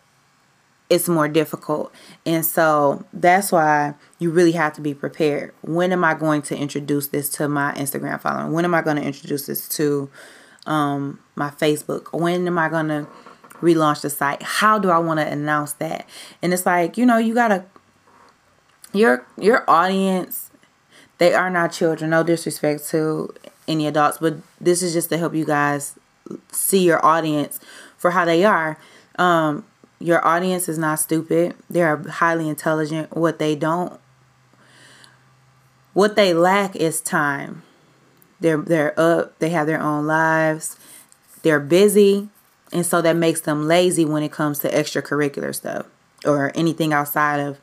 [0.89, 1.93] it's more difficult.
[2.25, 5.53] And so that's why you really have to be prepared.
[5.61, 8.51] When am I going to introduce this to my Instagram following?
[8.51, 10.09] When am I going to introduce this to
[10.65, 12.17] um, my Facebook?
[12.17, 13.07] When am I going to
[13.61, 14.43] relaunch the site?
[14.43, 16.07] How do I want to announce that?
[16.41, 17.65] And it's like, you know, you got to
[18.93, 20.42] your your audience
[21.17, 22.09] they are not children.
[22.09, 23.33] No disrespect to
[23.67, 25.97] any adults, but this is just to help you guys
[26.51, 27.59] see your audience
[27.97, 28.77] for how they are.
[29.17, 29.65] Um,
[29.99, 31.55] your audience is not stupid.
[31.69, 33.15] They are highly intelligent.
[33.15, 33.99] What they don't,
[35.93, 37.63] what they lack is time.
[38.39, 39.39] They're they're up.
[39.39, 40.77] They have their own lives.
[41.43, 42.29] They're busy,
[42.73, 45.85] and so that makes them lazy when it comes to extracurricular stuff.
[46.25, 47.59] or anything outside of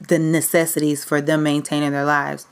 [0.00, 2.46] the necessities for them maintaining their lives.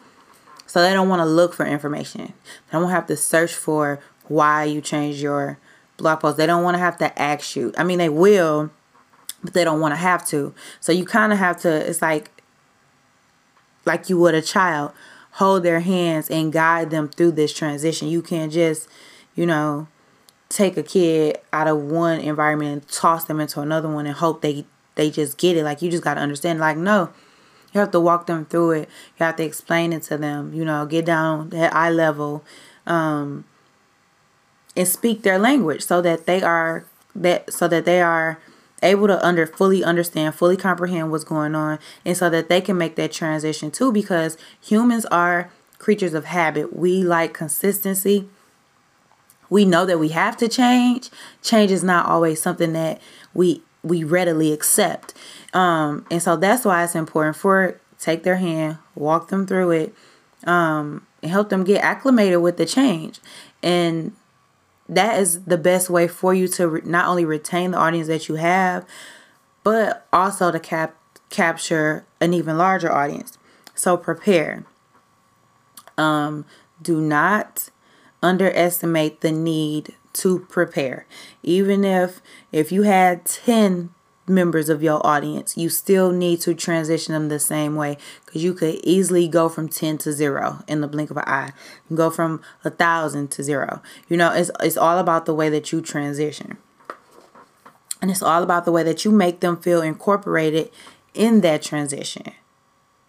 [0.66, 2.32] So they don't want to look for information.
[2.70, 5.59] They don't have to search for why you changed your
[5.97, 6.38] blog post.
[6.38, 7.72] They don't want to have to ask you.
[7.76, 8.70] I mean, they will,
[9.43, 10.55] but they don't want to have to.
[10.80, 12.30] So you kind of have to, it's like,
[13.84, 14.93] like you would a child,
[15.32, 18.09] hold their hands and guide them through this transition.
[18.09, 18.88] You can't just,
[19.34, 19.88] you know,
[20.49, 24.43] take a kid out of one environment and toss them into another one and hope
[24.43, 25.64] they they just get it.
[25.64, 27.11] Like you just got to understand like no.
[27.73, 28.89] You have to walk them through it.
[29.18, 32.45] You have to explain it to them, you know, get down at eye level
[32.87, 33.45] um
[34.77, 38.39] and speak their language so that they are that so that they are
[38.83, 42.77] able to under fully understand, fully comprehend what's going on, and so that they can
[42.77, 43.93] make that transition too.
[43.93, 46.77] Because humans are creatures of habit.
[46.77, 48.29] We like consistency.
[49.51, 51.11] We know that we have to change.
[51.43, 53.01] Change is not always something that
[53.35, 55.14] we we readily accept.
[55.53, 59.95] Um, and so that's why it's important for take their hand, walk them through it,
[60.45, 63.20] um, and help them get acclimated with the change.
[63.62, 64.12] And
[64.89, 68.28] that is the best way for you to re- not only retain the audience that
[68.28, 68.87] you have,
[69.62, 70.97] but also to cap-
[71.30, 73.39] capture an even larger audience.
[73.74, 74.64] So prepare.
[75.97, 76.45] Um,
[76.80, 77.68] do not
[78.22, 81.07] underestimate the need to prepare.
[81.43, 83.91] Even if if you had 10
[84.29, 88.55] members of your audience, you still need to transition them the same way because you
[88.55, 91.53] could easily go from 10 to 0 in the blink of an eye.
[91.93, 93.83] Go from a thousand to zero.
[94.09, 96.59] You know, it's it's all about the way that you transition.
[98.01, 100.71] And it's all about the way that you make them feel incorporated
[101.15, 102.33] in that transition.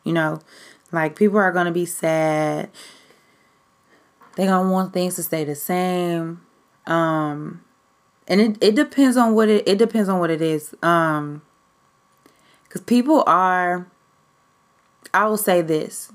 [0.04, 0.42] You know,
[0.92, 2.70] like people are to be sad.
[4.36, 6.42] They're going to want things to stay the same.
[6.88, 7.64] Um
[8.28, 10.74] and it, it depends on what it it depends on what it is.
[10.82, 11.42] Um
[12.64, 13.88] because people are
[15.14, 16.12] i will say this.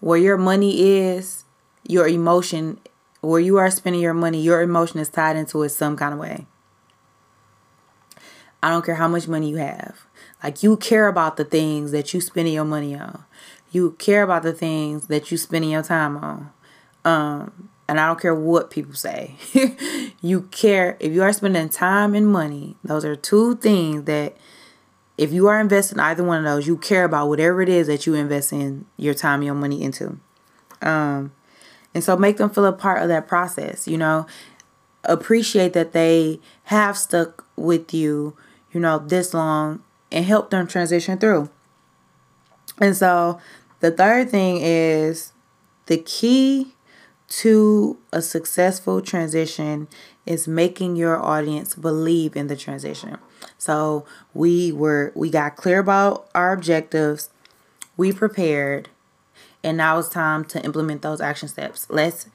[0.00, 1.44] Where your money is
[1.86, 2.80] your emotion
[3.20, 6.20] where you are spending your money your emotion is tied into it some kind of
[6.20, 6.46] way.
[8.62, 10.06] I don't care how much money you have.
[10.42, 13.24] Like you care about the things that you spending your money on.
[13.72, 16.52] You care about the things that you spending your time on.
[17.04, 19.36] Um and I don't care what people say.
[20.22, 22.76] you care if you are spending time and money.
[22.84, 24.36] Those are two things that
[25.18, 28.06] if you are investing either one of those, you care about whatever it is that
[28.06, 30.18] you invest in your time, your money into.
[30.80, 31.32] Um,
[31.94, 34.26] and so make them feel a part of that process, you know.
[35.04, 38.36] Appreciate that they have stuck with you,
[38.72, 41.50] you know, this long and help them transition through.
[42.78, 43.40] And so
[43.80, 45.32] the third thing is
[45.86, 46.71] the key
[47.32, 49.88] to a successful transition
[50.26, 53.16] is making your audience believe in the transition.
[53.56, 54.04] So
[54.34, 57.30] we were we got clear about our objectives,
[57.96, 58.90] we prepared,
[59.64, 61.86] and now it's time to implement those action steps.
[61.88, 62.28] Let's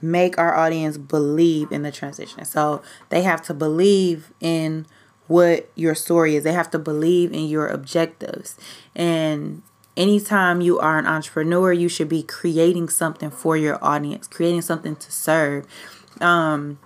[0.00, 2.46] make our audience believe in the transition.
[2.46, 2.80] So
[3.10, 4.86] they have to believe in
[5.26, 6.44] what your story is.
[6.44, 8.56] They have to believe in your objectives.
[8.96, 9.62] And
[10.00, 14.96] anytime you are an entrepreneur, you should be creating something for your audience, creating something
[14.96, 15.66] to serve.
[16.20, 16.78] Um,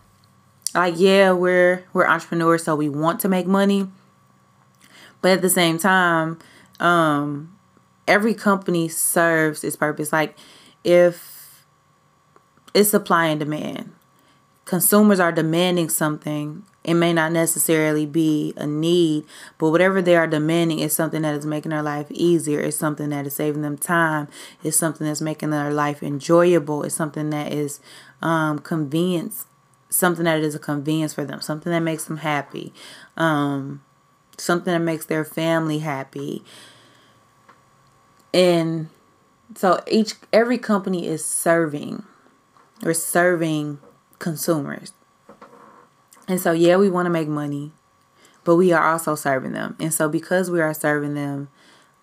[0.75, 3.89] like yeah, we're we're entrepreneurs, so we want to make money,
[5.23, 6.41] but at the same time,
[6.81, 7.57] um,
[8.09, 10.13] every company serves its purpose.
[10.13, 10.37] Like
[10.83, 11.65] if
[12.75, 13.93] it's supply and demand,
[14.65, 19.25] consumers are demanding something it may not necessarily be a need,
[19.57, 22.61] but whatever they are demanding is something that is making their life easier.
[22.61, 24.29] It's something that is saving them time.
[24.63, 26.83] It's something that's making their life enjoyable.
[26.83, 27.81] It's something that is
[28.21, 29.47] um, convenience,
[29.89, 32.75] something that is a convenience for them, something that makes them happy,
[33.17, 33.83] um,
[34.37, 36.45] something that makes their family happy.
[38.35, 38.91] And
[39.55, 42.05] so each every company is serving
[42.85, 43.79] or serving
[44.19, 44.93] consumers
[46.27, 47.73] and so, yeah, we want to make money,
[48.45, 49.77] but we are also serving them.
[49.79, 51.49] And so, because we are serving them,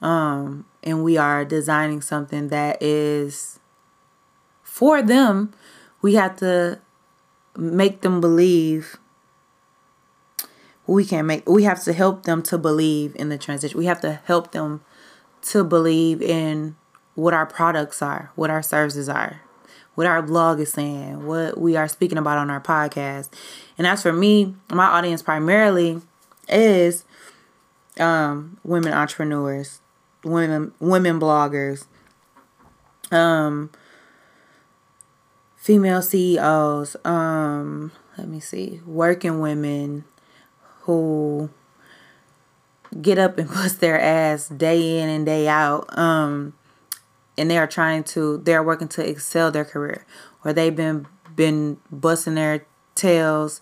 [0.01, 3.59] um, and we are designing something that is
[4.63, 5.53] for them,
[6.01, 6.79] we have to
[7.57, 8.97] make them believe.
[10.87, 11.47] We can make.
[11.47, 13.77] We have to help them to believe in the transition.
[13.77, 14.81] We have to help them
[15.43, 16.75] to believe in
[17.15, 19.41] what our products are, what our services are
[19.95, 23.29] what our blog is saying, what we are speaking about on our podcast.
[23.77, 26.01] And as for me, my audience primarily
[26.47, 27.03] is
[27.99, 29.81] um, women entrepreneurs,
[30.23, 31.85] women women bloggers,
[33.11, 33.69] um,
[35.57, 40.05] female CEOs, um, let me see, working women
[40.81, 41.49] who,
[42.99, 45.97] get up and bust their ass day in and day out.
[45.97, 46.53] Um,
[47.41, 50.05] and they are trying to they're working to excel their career
[50.45, 52.65] or they've been been busting their
[52.95, 53.59] tails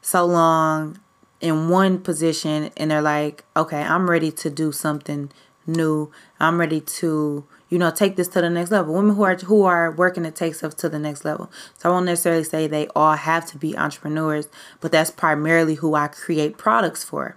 [0.00, 0.98] so long
[1.40, 5.30] in one position and they're like okay i'm ready to do something
[5.66, 6.10] new.
[6.40, 8.94] I'm ready to you know take this to the next level.
[8.94, 11.50] Women who are who are working to take stuff to the next level.
[11.78, 14.48] So i won't necessarily say they all have to be entrepreneurs
[14.80, 17.36] but that's primarily who i create products for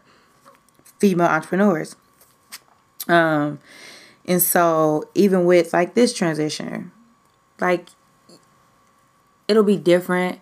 [1.00, 1.96] female entrepreneurs.
[3.08, 3.60] Um
[4.26, 6.92] and so even with like this transition,
[7.60, 7.90] like
[9.48, 10.40] it'll be different,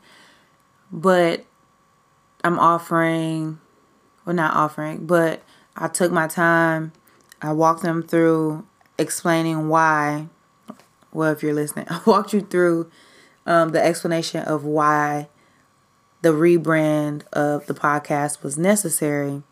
[0.92, 1.46] but
[2.44, 3.60] I'm offering
[4.26, 5.44] well not offering, but
[5.76, 6.94] I took my time.
[7.42, 8.66] I walked them through
[8.98, 10.28] explaining why
[11.12, 12.90] well if you're listening, I walked you through
[13.46, 15.28] um, the explanation of why
[16.22, 19.44] the rebrand of the podcast was necessary.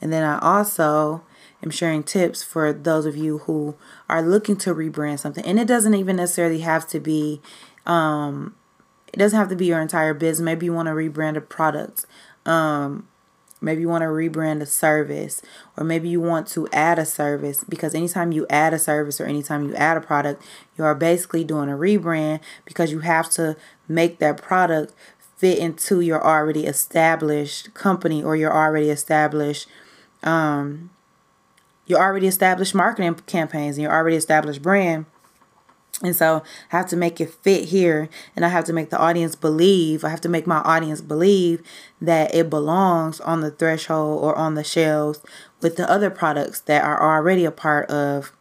[0.00, 1.22] And then I also
[1.62, 3.74] am sharing tips for those of you who
[4.08, 5.44] are looking to rebrand something.
[5.44, 7.40] And it doesn't even necessarily have to be
[7.86, 8.54] um
[9.12, 10.44] it doesn't have to be your entire business.
[10.44, 12.06] Maybe you want to rebrand a product.
[12.46, 13.08] Um
[13.60, 15.40] maybe you want to rebrand a service
[15.76, 19.24] or maybe you want to add a service because anytime you add a service or
[19.24, 20.42] anytime you add a product,
[20.76, 23.56] you are basically doing a rebrand because you have to
[23.86, 24.92] make that product
[25.36, 29.68] fit into your already established company or your already established
[30.22, 30.90] um
[31.92, 35.06] your already established marketing campaigns and your already established brand.
[36.02, 38.98] And so I have to make it fit here and I have to make the
[38.98, 41.62] audience believe, I have to make my audience believe
[42.00, 45.20] that it belongs on the threshold or on the shelves
[45.60, 48.32] with the other products that are already a part of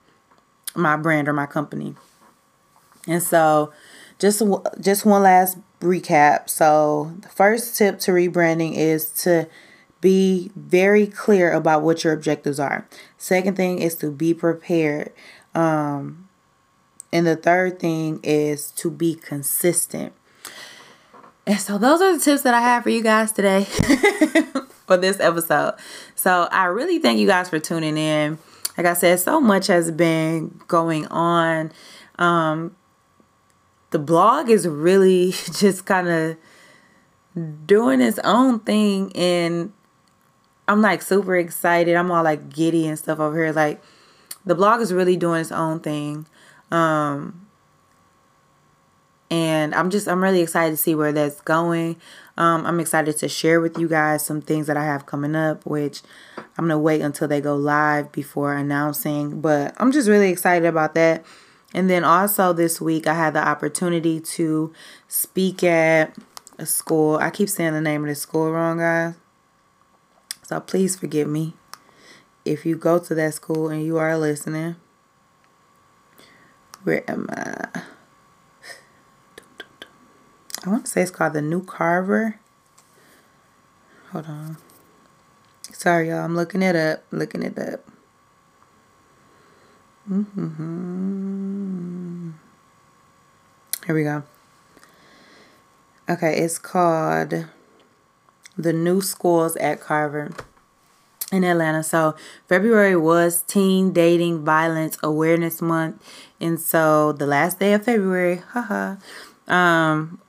[0.76, 1.96] my brand or my company.
[3.08, 3.72] And so
[4.18, 4.42] just
[4.80, 6.50] just one last recap.
[6.50, 9.48] So the first tip to rebranding is to
[10.02, 12.88] be very clear about what your objectives are.
[13.18, 15.14] Second thing is to be prepared.
[15.54, 16.28] Um,
[17.14, 20.14] and the third thing is to be consistent.
[21.46, 23.64] And so those are the tips that I have for you guys today
[24.86, 25.76] for this episode.
[26.16, 28.38] So I really thank you guys for tuning in.
[28.78, 31.72] Like I said, so much has been going on.
[32.18, 32.76] Um,
[33.90, 36.38] the blog is really just kind of
[37.66, 39.74] doing its own thing and
[40.72, 41.98] I'm like super excited.
[41.98, 43.52] I'm all like giddy and stuff over here.
[43.52, 43.84] Like
[44.46, 46.26] the blog is really doing its own thing.
[46.72, 47.46] Um
[49.30, 51.98] and I'm just I'm really excited to see where that's going.
[52.38, 55.66] Um, I'm excited to share with you guys some things that I have coming up,
[55.66, 56.04] which
[56.38, 59.42] I'm gonna wait until they go live before announcing.
[59.42, 61.26] But I'm just really excited about that.
[61.74, 64.74] And then also this week I had the opportunity to
[65.10, 66.16] speak at
[66.58, 67.18] a school.
[67.18, 69.21] I keep saying the name of the school wrong, guys.
[70.52, 71.54] So please forgive me
[72.44, 74.76] if you go to that school and you are listening.
[76.84, 77.84] Where am I?
[80.66, 82.42] I want to say it's called the New Carver.
[84.12, 84.58] Hold on.
[85.72, 86.26] Sorry, y'all.
[86.26, 87.06] I'm looking it up.
[87.12, 87.90] Looking it up.
[90.12, 91.12] Mm-hmm.
[93.86, 94.24] Here we go.
[96.10, 97.46] Okay, it's called
[98.62, 100.32] the new schools at Carver
[101.32, 101.84] in Atlanta.
[101.84, 102.16] So
[102.48, 106.04] February was Teen Dating Violence Awareness Month,
[106.40, 108.96] and so the last day of February, haha,
[109.48, 110.20] um,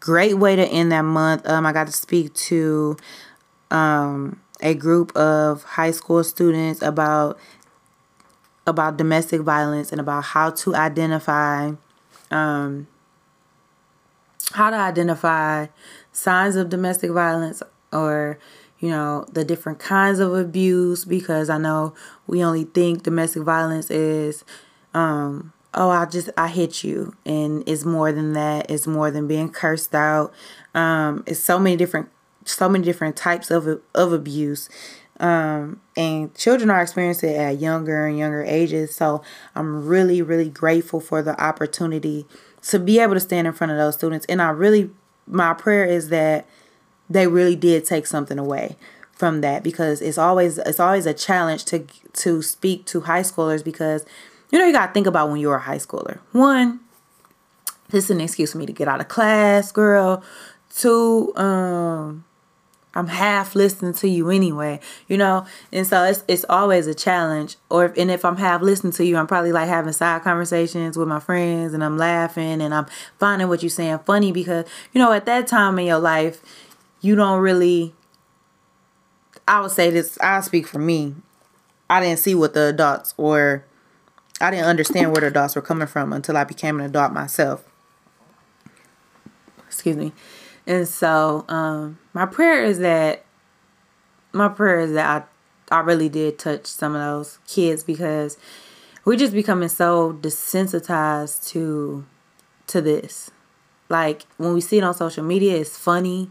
[0.00, 1.48] great way to end that month.
[1.48, 2.96] Um, I got to speak to
[3.70, 7.38] um a group of high school students about
[8.66, 11.72] about domestic violence and about how to identify
[12.30, 12.86] um
[14.52, 15.66] how to identify
[16.18, 17.62] signs of domestic violence
[17.92, 18.38] or
[18.80, 21.94] you know the different kinds of abuse because I know
[22.26, 24.44] we only think domestic violence is
[24.94, 29.26] um oh I just I hit you and it's more than that it's more than
[29.26, 30.32] being cursed out
[30.74, 32.08] um it's so many different
[32.44, 34.68] so many different types of of abuse
[35.20, 38.94] um, and children are experiencing it at younger and younger ages.
[38.94, 39.22] So
[39.54, 42.26] I'm really, really grateful for the opportunity
[42.62, 44.26] to be able to stand in front of those students.
[44.26, 44.90] And I really
[45.28, 46.46] my prayer is that
[47.10, 48.76] they really did take something away
[49.12, 53.64] from that because it's always it's always a challenge to to speak to high schoolers
[53.64, 54.04] because
[54.50, 56.18] you know you got to think about when you're a high schooler.
[56.32, 56.80] One,
[57.90, 60.22] this is an excuse for me to get out of class, girl.
[60.70, 62.24] Two, um
[62.98, 65.46] I'm half listening to you anyway, you know?
[65.72, 67.56] And so it's it's always a challenge.
[67.70, 70.98] Or if, and if I'm half listening to you, I'm probably like having side conversations
[70.98, 72.86] with my friends and I'm laughing and I'm
[73.18, 76.42] finding what you're saying funny because, you know, at that time in your life,
[77.00, 77.94] you don't really
[79.46, 81.14] I would say this, I'll speak for me.
[81.88, 83.64] I didn't see what the adults or
[84.40, 87.64] I didn't understand where the adults were coming from until I became an adult myself.
[89.66, 90.12] Excuse me.
[90.68, 93.24] And so, um, my prayer is that
[94.32, 95.24] my prayer is that
[95.70, 98.36] I I really did touch some of those kids because
[99.04, 102.04] we're just becoming so desensitized to
[102.68, 103.30] to this.
[103.88, 106.30] Like when we see it on social media, it's funny,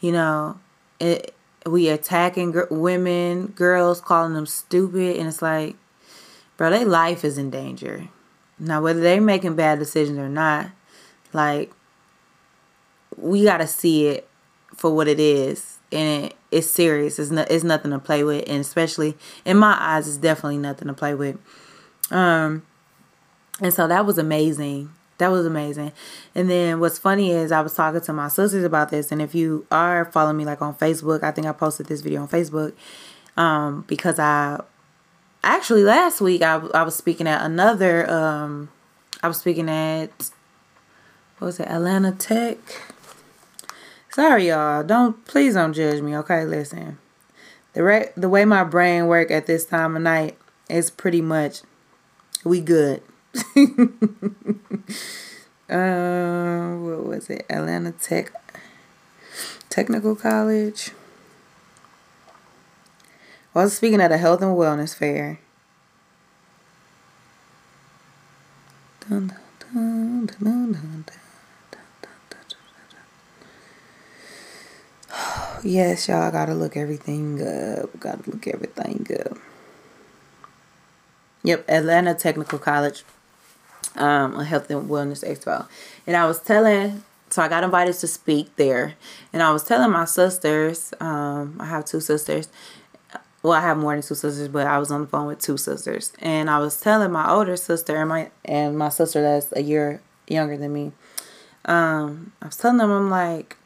[0.00, 0.58] you know.
[0.98, 1.34] It
[1.66, 5.76] we attacking gr- women, girls, calling them stupid, and it's like,
[6.56, 8.08] bro, their life is in danger.
[8.58, 10.70] Now, whether they're making bad decisions or not,
[11.34, 11.72] like
[13.20, 14.28] we gotta see it
[14.74, 17.18] for what it is, and it, it's serious.
[17.18, 17.50] It's not.
[17.50, 21.14] It's nothing to play with, and especially in my eyes, it's definitely nothing to play
[21.14, 21.38] with.
[22.10, 22.62] Um,
[23.60, 24.90] and so that was amazing.
[25.18, 25.92] That was amazing.
[26.34, 29.34] And then what's funny is I was talking to my sisters about this, and if
[29.34, 32.72] you are following me like on Facebook, I think I posted this video on Facebook
[33.36, 34.60] um, because I
[35.42, 38.70] actually last week I, I was speaking at another um,
[39.22, 40.30] I was speaking at
[41.38, 42.58] what was it Atlanta Tech
[44.10, 44.82] Sorry, y'all.
[44.82, 46.16] Don't please don't judge me.
[46.16, 46.98] Okay, listen.
[47.74, 50.36] The re- the way my brain work at this time of night
[50.68, 51.60] is pretty much
[52.44, 53.02] we good.
[53.34, 53.54] uh,
[56.74, 57.46] what was it?
[57.48, 58.32] Atlanta Tech
[59.68, 60.90] Technical College.
[63.54, 65.38] I was speaking at a health and wellness fair.
[69.08, 69.36] Dun,
[69.72, 71.04] dun, dun,
[75.62, 77.98] yes, y'all gotta look everything up.
[77.98, 79.38] Gotta look everything up.
[81.42, 83.02] Yep, Atlanta Technical College,
[83.96, 85.66] um, a health and wellness expo.
[86.06, 88.94] And I was telling, so I got invited to speak there.
[89.32, 92.48] And I was telling my sisters, um, I have two sisters.
[93.42, 95.56] Well, I have more than two sisters, but I was on the phone with two
[95.56, 96.12] sisters.
[96.20, 100.02] And I was telling my older sister and my and my sister that's a year
[100.28, 100.92] younger than me.
[101.64, 103.56] Um, I was telling them I'm like,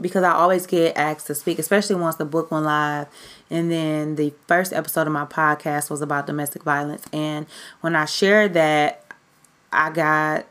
[0.00, 3.08] because I always get asked to speak, especially once the book went live.
[3.50, 7.04] And then the first episode of my podcast was about domestic violence.
[7.12, 7.46] And
[7.80, 9.04] when I shared that,
[9.72, 10.46] I got,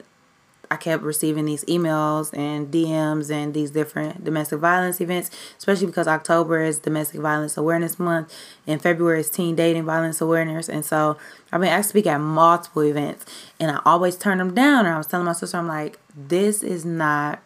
[0.72, 6.08] I kept receiving these emails and DMs and these different domestic violence events, especially because
[6.08, 8.34] October is Domestic Violence Awareness Month
[8.68, 10.70] and February is Teen Dating Violence Awareness.
[10.70, 11.18] And so
[11.52, 13.26] I've been asked to speak at multiple events
[13.60, 14.86] and I always turn them down.
[14.86, 17.41] And I was telling my sister, I'm like, this is not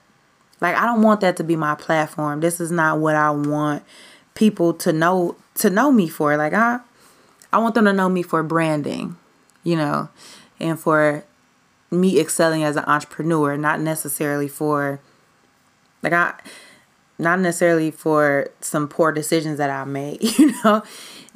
[0.62, 2.40] like I don't want that to be my platform.
[2.40, 3.84] This is not what I want
[4.36, 6.38] people to know to know me for.
[6.38, 6.80] Like I
[7.52, 9.18] I want them to know me for branding,
[9.64, 10.10] you know,
[10.60, 11.24] and for
[11.92, 15.00] me excelling as an entrepreneur, not necessarily for
[16.02, 16.34] like I
[17.20, 20.84] not necessarily for some poor decisions that I made, you know.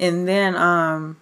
[0.00, 1.20] And then um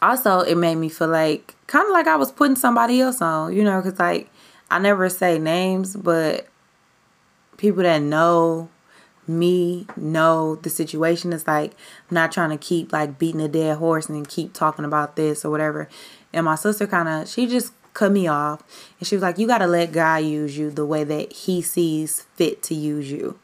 [0.00, 3.54] also it made me feel like kind of like I was putting somebody else on,
[3.54, 4.30] you know, cuz like
[4.70, 6.46] I never say names, but
[7.62, 8.68] people that know
[9.28, 11.70] me know the situation is like
[12.10, 15.44] I'm not trying to keep like beating a dead horse and keep talking about this
[15.44, 15.88] or whatever.
[16.32, 18.64] And my sister kind of she just cut me off
[18.98, 21.62] and she was like you got to let God use you the way that he
[21.62, 23.38] sees fit to use you.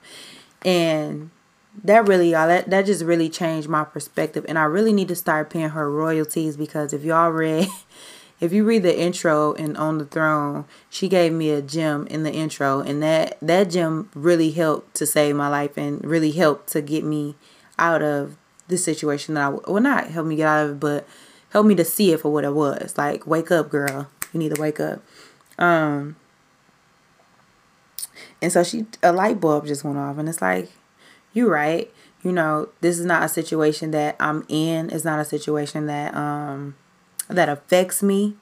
[0.62, 1.30] And
[1.84, 5.14] that really y'all that, that just really changed my perspective and I really need to
[5.14, 7.68] start paying her royalties because if y'all read
[8.40, 12.22] if you read the intro in On the Throne, she gave me a gem in
[12.22, 16.68] the intro, and that that gem really helped to save my life and really helped
[16.72, 17.34] to get me
[17.78, 18.36] out of
[18.68, 21.08] the situation that I well not help me get out of it, but
[21.50, 22.96] help me to see it for what it was.
[22.96, 24.08] Like, wake up, girl.
[24.32, 25.02] You need to wake up.
[25.58, 26.16] Um,
[28.40, 30.70] and so she a light bulb just went off, and it's like,
[31.32, 31.92] you're right.
[32.22, 34.90] You know, this is not a situation that I'm in.
[34.90, 36.76] It's not a situation that um
[37.28, 38.34] that affects me.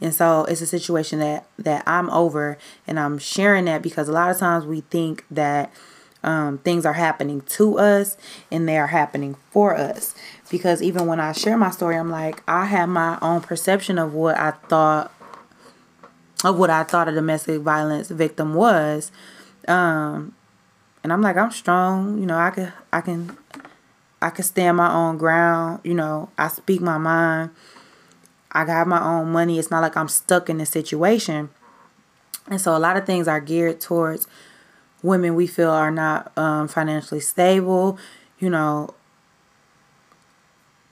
[0.00, 4.12] And so it's a situation that that i'm over and i'm sharing that because a
[4.12, 5.72] lot of times we think that
[6.24, 8.16] um, things are happening to us
[8.50, 10.14] and they are happening for us.
[10.50, 14.14] Because even when i share my story i'm like i have my own perception of
[14.14, 15.12] what i thought
[16.44, 19.10] of what i thought a domestic violence victim was.
[19.66, 20.34] Um,
[21.02, 23.36] and i'm like i'm strong you know i can i can
[24.20, 27.50] i can stand my own ground you know i speak my mind
[28.52, 29.58] I got my own money.
[29.58, 31.50] It's not like I'm stuck in a situation.
[32.48, 34.26] And so a lot of things are geared towards
[35.02, 37.98] women we feel are not um, financially stable.
[38.38, 38.94] You know,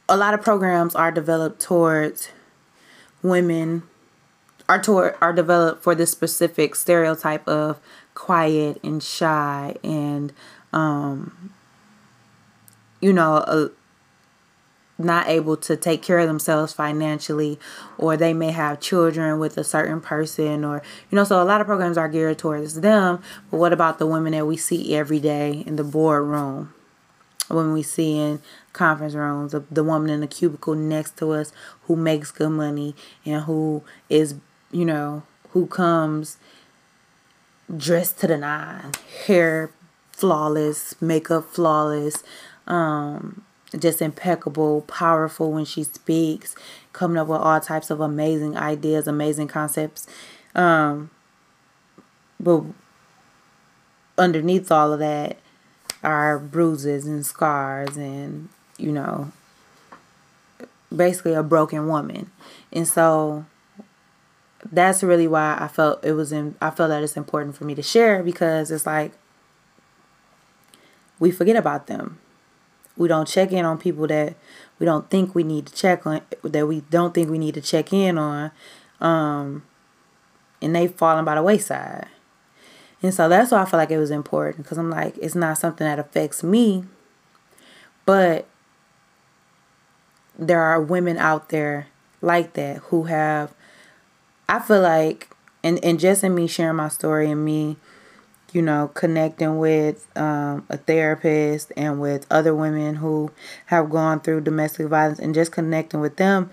[0.09, 2.29] a lot of programs are developed towards
[3.23, 3.83] women
[4.69, 7.79] are toward are developed for this specific stereotype of
[8.15, 10.33] quiet and shy and
[10.73, 11.53] um
[13.01, 13.71] you know a,
[14.99, 17.59] not able to take care of themselves financially
[17.99, 21.61] or they may have children with a certain person or you know so a lot
[21.61, 23.23] of programs are geared towards them.
[23.51, 26.73] But what about the women that we see every day in the boardroom?
[27.49, 28.41] When we see in
[28.73, 32.95] conference rooms the, the woman in the cubicle next to us who makes good money
[33.25, 34.35] and who is
[34.73, 36.37] you know who comes
[37.75, 38.93] dressed to the nine
[39.27, 39.71] hair
[40.11, 42.23] flawless makeup flawless
[42.67, 43.43] um
[43.77, 46.55] just impeccable, powerful when she speaks,
[46.93, 50.07] coming up with all types of amazing ideas, amazing concepts.
[50.55, 51.11] Um,
[52.41, 52.63] but
[54.19, 55.39] underneath all of that
[56.03, 58.49] are bruises and scars and,
[58.79, 59.33] you know,
[60.95, 62.31] basically a broken woman.
[62.73, 63.47] And so
[64.73, 67.75] that's really why I felt it was in I felt that it's important for me
[67.75, 69.13] to share because it's like
[71.19, 72.19] we forget about them
[72.97, 74.37] we don't check in on people that
[74.79, 77.61] we don't think we need to check on that we don't think we need to
[77.61, 78.51] check in on
[79.01, 79.63] um
[80.63, 82.07] and they falling by the wayside.
[83.03, 85.59] And so that's why i feel like it was important because i'm like it's not
[85.59, 86.85] something that affects me
[88.05, 88.47] but
[90.39, 91.89] there are women out there
[92.21, 93.55] like that who have
[94.49, 95.31] i feel like
[95.63, 97.77] and, and just in me sharing my story and me
[98.57, 103.31] you know, connecting with um, a therapist and with other women who
[103.67, 106.49] have gone through domestic violence and just connecting with them.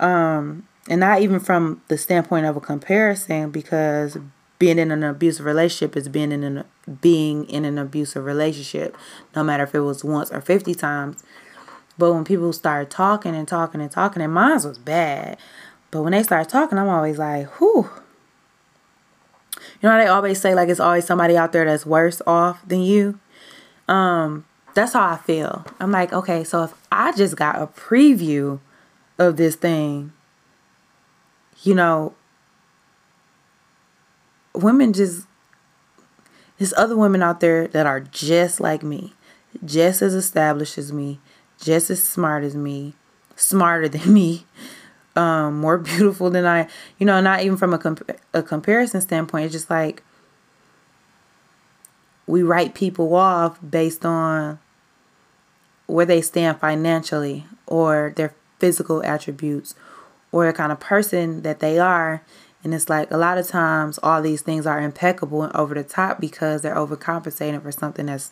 [0.00, 4.18] Um, and not even from the standpoint of a comparison because
[4.58, 6.64] being in an abusive relationship is being in an
[7.00, 8.96] being in an abusive relationship
[9.36, 11.22] no matter if it was once or 50 times
[11.98, 15.36] but when people start talking and talking and talking and mine was bad
[15.92, 17.88] but when they start talking i'm always like whew
[19.80, 22.80] you know they always say like it's always somebody out there that's worse off than
[22.80, 23.18] you.
[23.88, 24.44] Um,
[24.74, 25.64] that's how I feel.
[25.80, 28.60] I'm like, okay, so if I just got a preview
[29.18, 30.12] of this thing,
[31.62, 32.14] you know,
[34.54, 35.26] women just
[36.58, 39.14] there's other women out there that are just like me,
[39.64, 41.18] just as established as me,
[41.60, 42.94] just as smart as me,
[43.36, 44.46] smarter than me,
[45.16, 49.46] um, more beautiful than I, you know, not even from a, comp- a comparison standpoint.
[49.46, 50.02] It's just like
[52.26, 54.58] we write people off based on
[55.86, 59.74] where they stand financially or their physical attributes
[60.30, 62.22] or the kind of person that they are.
[62.64, 65.82] And it's like a lot of times all these things are impeccable and over the
[65.82, 68.30] top because they're overcompensating for something that's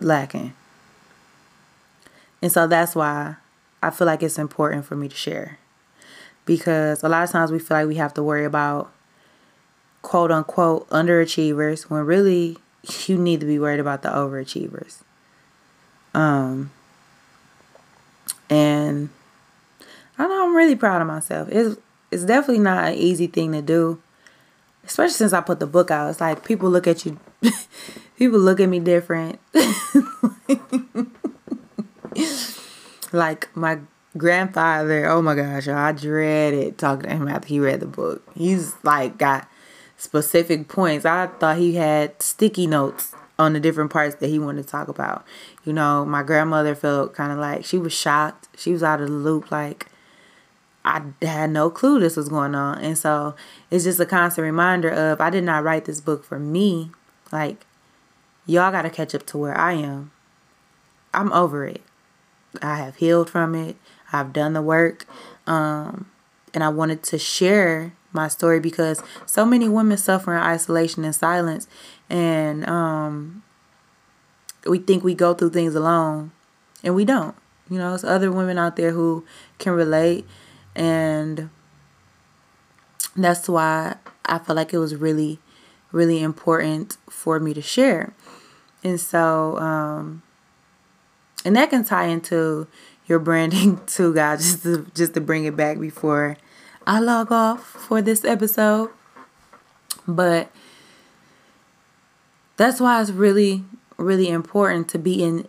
[0.00, 0.52] lacking.
[2.42, 3.36] And so that's why
[3.82, 5.58] I feel like it's important for me to share
[6.46, 8.92] because a lot of times we feel like we have to worry about
[10.02, 12.58] quote unquote underachievers when really
[13.06, 15.02] you need to be worried about the overachievers.
[16.14, 16.70] Um
[18.50, 19.08] and
[20.18, 21.48] I know I'm really proud of myself.
[21.50, 21.78] It's
[22.10, 24.00] it's definitely not an easy thing to do.
[24.84, 26.10] Especially since I put the book out.
[26.10, 27.18] It's like people look at you
[28.16, 29.40] people look at me different.
[33.12, 33.78] like my
[34.16, 38.22] grandfather, oh my gosh, I dreaded talking to him after he read the book.
[38.34, 39.48] He's like got
[39.96, 41.04] specific points.
[41.04, 44.88] I thought he had sticky notes on the different parts that he wanted to talk
[44.88, 45.24] about.
[45.64, 48.48] You know, my grandmother felt kind of like she was shocked.
[48.56, 49.86] She was out of the loop like
[50.84, 52.78] I had no clue this was going on.
[52.78, 53.34] And so
[53.70, 56.90] it's just a constant reminder of I did not write this book for me.
[57.32, 57.66] Like
[58.46, 60.12] y'all got to catch up to where I am.
[61.12, 61.82] I'm over it.
[62.62, 63.76] I have healed from it.
[64.14, 65.06] I've done the work.
[65.46, 66.06] Um,
[66.54, 71.14] and I wanted to share my story because so many women suffer in isolation and
[71.14, 71.66] silence.
[72.08, 73.42] And um,
[74.66, 76.30] we think we go through things alone,
[76.82, 77.34] and we don't.
[77.68, 79.24] You know, there's other women out there who
[79.58, 80.26] can relate.
[80.76, 81.50] And
[83.16, 85.40] that's why I felt like it was really,
[85.92, 88.12] really important for me to share.
[88.82, 90.22] And so, um,
[91.44, 92.66] and that can tie into
[93.06, 96.36] your branding too, guys, just to just to bring it back before
[96.86, 98.90] I log off for this episode.
[100.06, 100.50] But
[102.56, 103.64] that's why it's really,
[103.96, 105.48] really important to be in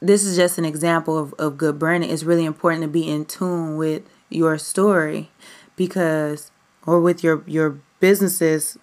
[0.00, 2.10] this is just an example of, of good branding.
[2.10, 5.30] It's really important to be in tune with your story
[5.76, 6.50] because
[6.86, 8.78] or with your your businesses,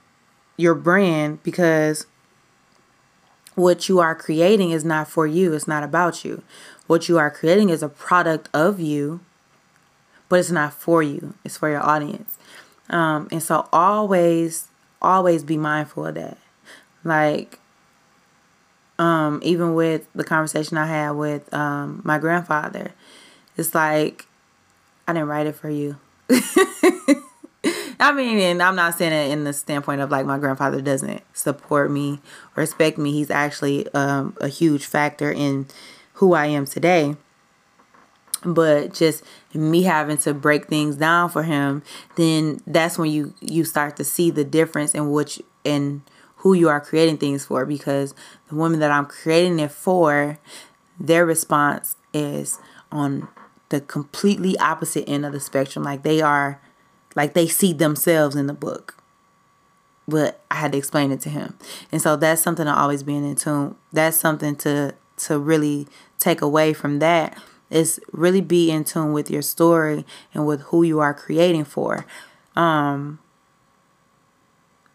[0.57, 2.07] your brand, because
[3.55, 6.41] what you are creating is not for you, it's not about you.
[6.91, 9.21] What you are creating is a product of you,
[10.27, 12.37] but it's not for you, it's for your audience.
[12.89, 14.67] Um, and so always,
[15.01, 16.37] always be mindful of that.
[17.05, 17.59] Like,
[18.99, 22.91] Um, even with the conversation I had with um, my grandfather,
[23.55, 24.27] it's like
[25.07, 25.95] I didn't write it for you.
[27.99, 31.21] I mean, and I'm not saying it in the standpoint of like my grandfather doesn't
[31.33, 32.19] support me
[32.55, 33.13] respect me.
[33.13, 35.67] He's actually um, a huge factor in
[36.21, 37.15] who I am today.
[38.45, 39.23] But just
[39.55, 41.81] me having to break things down for him,
[42.15, 46.03] then that's when you you start to see the difference in which in
[46.37, 47.65] who you are creating things for.
[47.65, 48.13] Because
[48.49, 50.37] the women that I'm creating it for,
[50.99, 52.59] their response is
[52.91, 53.27] on
[53.69, 55.83] the completely opposite end of the spectrum.
[55.83, 56.61] Like they are
[57.15, 58.95] like they see themselves in the book.
[60.07, 61.57] But I had to explain it to him.
[61.91, 63.75] And so that's something to always being in tune.
[63.91, 65.87] That's something to to really
[66.21, 67.37] take away from that
[67.69, 72.05] is really be in tune with your story and with who you are creating for.
[72.55, 73.19] Um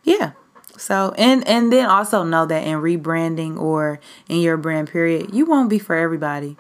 [0.05, 0.33] yeah.
[0.79, 5.45] So and and then also know that in rebranding or in your brand period, you
[5.45, 6.57] won't be for everybody.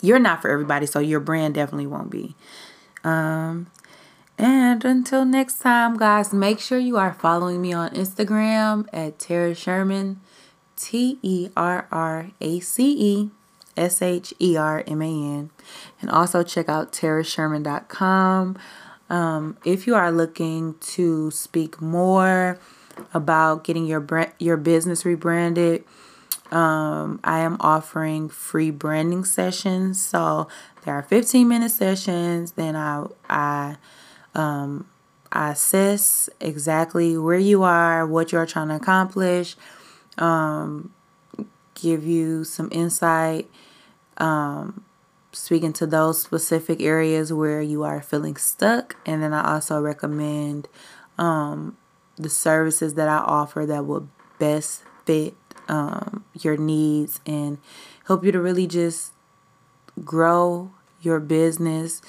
[0.00, 2.36] You're not for everybody, so your brand definitely won't be.
[3.04, 3.68] Um,
[4.36, 9.54] and until next time, guys, make sure you are following me on Instagram at Terra
[9.54, 10.20] Sherman,
[10.76, 13.30] T E R R A C E
[13.76, 15.50] S H E R M A N.
[16.00, 18.58] And also check out terrasherman.com.
[19.10, 22.58] Um, if you are looking to speak more
[23.12, 25.84] about getting your brand, your business rebranded,
[26.50, 30.02] um, I am offering free branding sessions.
[30.02, 30.48] So
[30.84, 32.52] there are 15 minute sessions.
[32.52, 33.76] Then I I
[34.34, 34.86] um,
[35.32, 39.56] I assess exactly where you are, what you're trying to accomplish,
[40.18, 40.92] um,
[41.74, 43.50] give you some insight,
[44.18, 44.84] um,
[45.32, 48.96] speaking to those specific areas where you are feeling stuck.
[49.04, 50.68] And then I also recommend
[51.18, 51.76] um,
[52.16, 54.08] the services that I offer that will
[54.38, 55.34] best fit
[55.68, 57.58] um, your needs and
[58.06, 59.12] help you to really just
[60.04, 62.00] grow your business,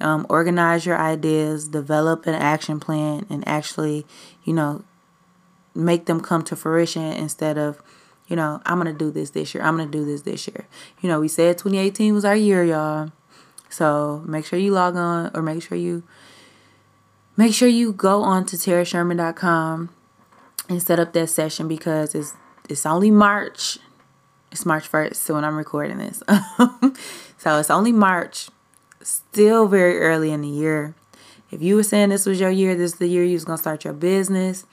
[0.00, 4.06] um, organize your ideas, develop an action plan, and actually,
[4.44, 4.84] you know,
[5.74, 7.82] make them come to fruition instead of,
[8.28, 9.64] you know, I'm to do this this year.
[9.64, 10.66] I'm to do this this year.
[11.00, 13.10] You know, we said 2018 was our year, y'all.
[13.68, 16.04] So make sure you log on or make sure you
[17.36, 19.90] make sure you go on to terrasherman.com
[20.68, 22.34] and set up that session because it's
[22.68, 23.78] it's only March.
[24.50, 26.22] It's March 1st, so when I'm recording this.
[27.38, 28.48] so it's only March.
[29.02, 30.94] Still very early in the year.
[31.50, 33.58] If you were saying this was your year, this is the year you was gonna
[33.58, 34.64] start your business.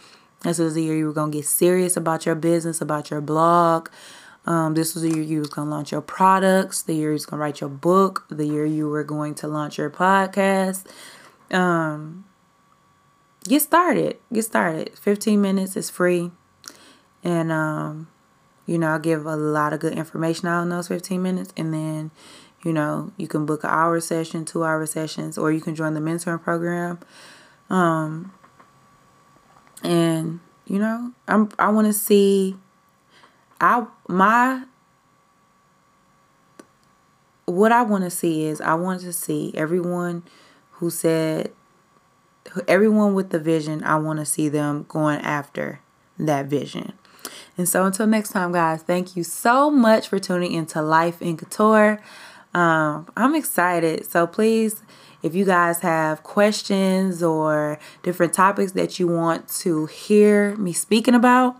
[0.41, 3.89] This was the year you were gonna get serious about your business, about your blog.
[4.45, 7.25] Um, this was the year you was gonna launch your products, the year you was
[7.25, 10.85] gonna write your book, the year you were going to launch your podcast.
[11.51, 12.25] Um,
[13.43, 14.17] get started.
[14.33, 14.97] Get started.
[14.97, 16.31] 15 minutes is free.
[17.23, 18.07] And, um,
[18.65, 21.53] you know, I'll give a lot of good information out in those 15 minutes.
[21.55, 22.11] And then,
[22.63, 25.93] you know, you can book an hour session, two hour sessions, or you can join
[25.93, 26.99] the mentoring program.
[27.69, 28.31] Um,
[29.83, 32.55] and, you know, I'm, I want to see,
[33.59, 34.63] I, my,
[37.45, 40.23] what I want to see is I want to see everyone
[40.73, 41.51] who said,
[42.67, 45.79] everyone with the vision, I want to see them going after
[46.17, 46.93] that vision.
[47.57, 51.37] And so until next time, guys, thank you so much for tuning into Life in
[51.37, 52.01] Couture.
[52.53, 54.05] Um, I'm excited.
[54.09, 54.81] So please,
[55.23, 61.15] if you guys have questions or different topics that you want to hear me speaking
[61.15, 61.57] about,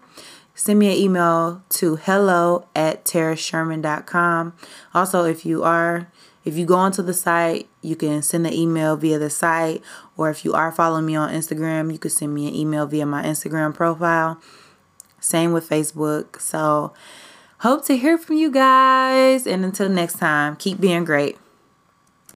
[0.55, 4.53] send me an email to hello at terrasherman.com.
[4.93, 6.07] Also, if you are
[6.43, 9.83] if you go onto the site, you can send an email via the site,
[10.17, 13.05] or if you are following me on Instagram, you can send me an email via
[13.05, 14.41] my Instagram profile.
[15.19, 16.41] Same with Facebook.
[16.41, 16.93] So,
[17.59, 19.45] hope to hear from you guys.
[19.45, 21.37] And until next time, keep being great.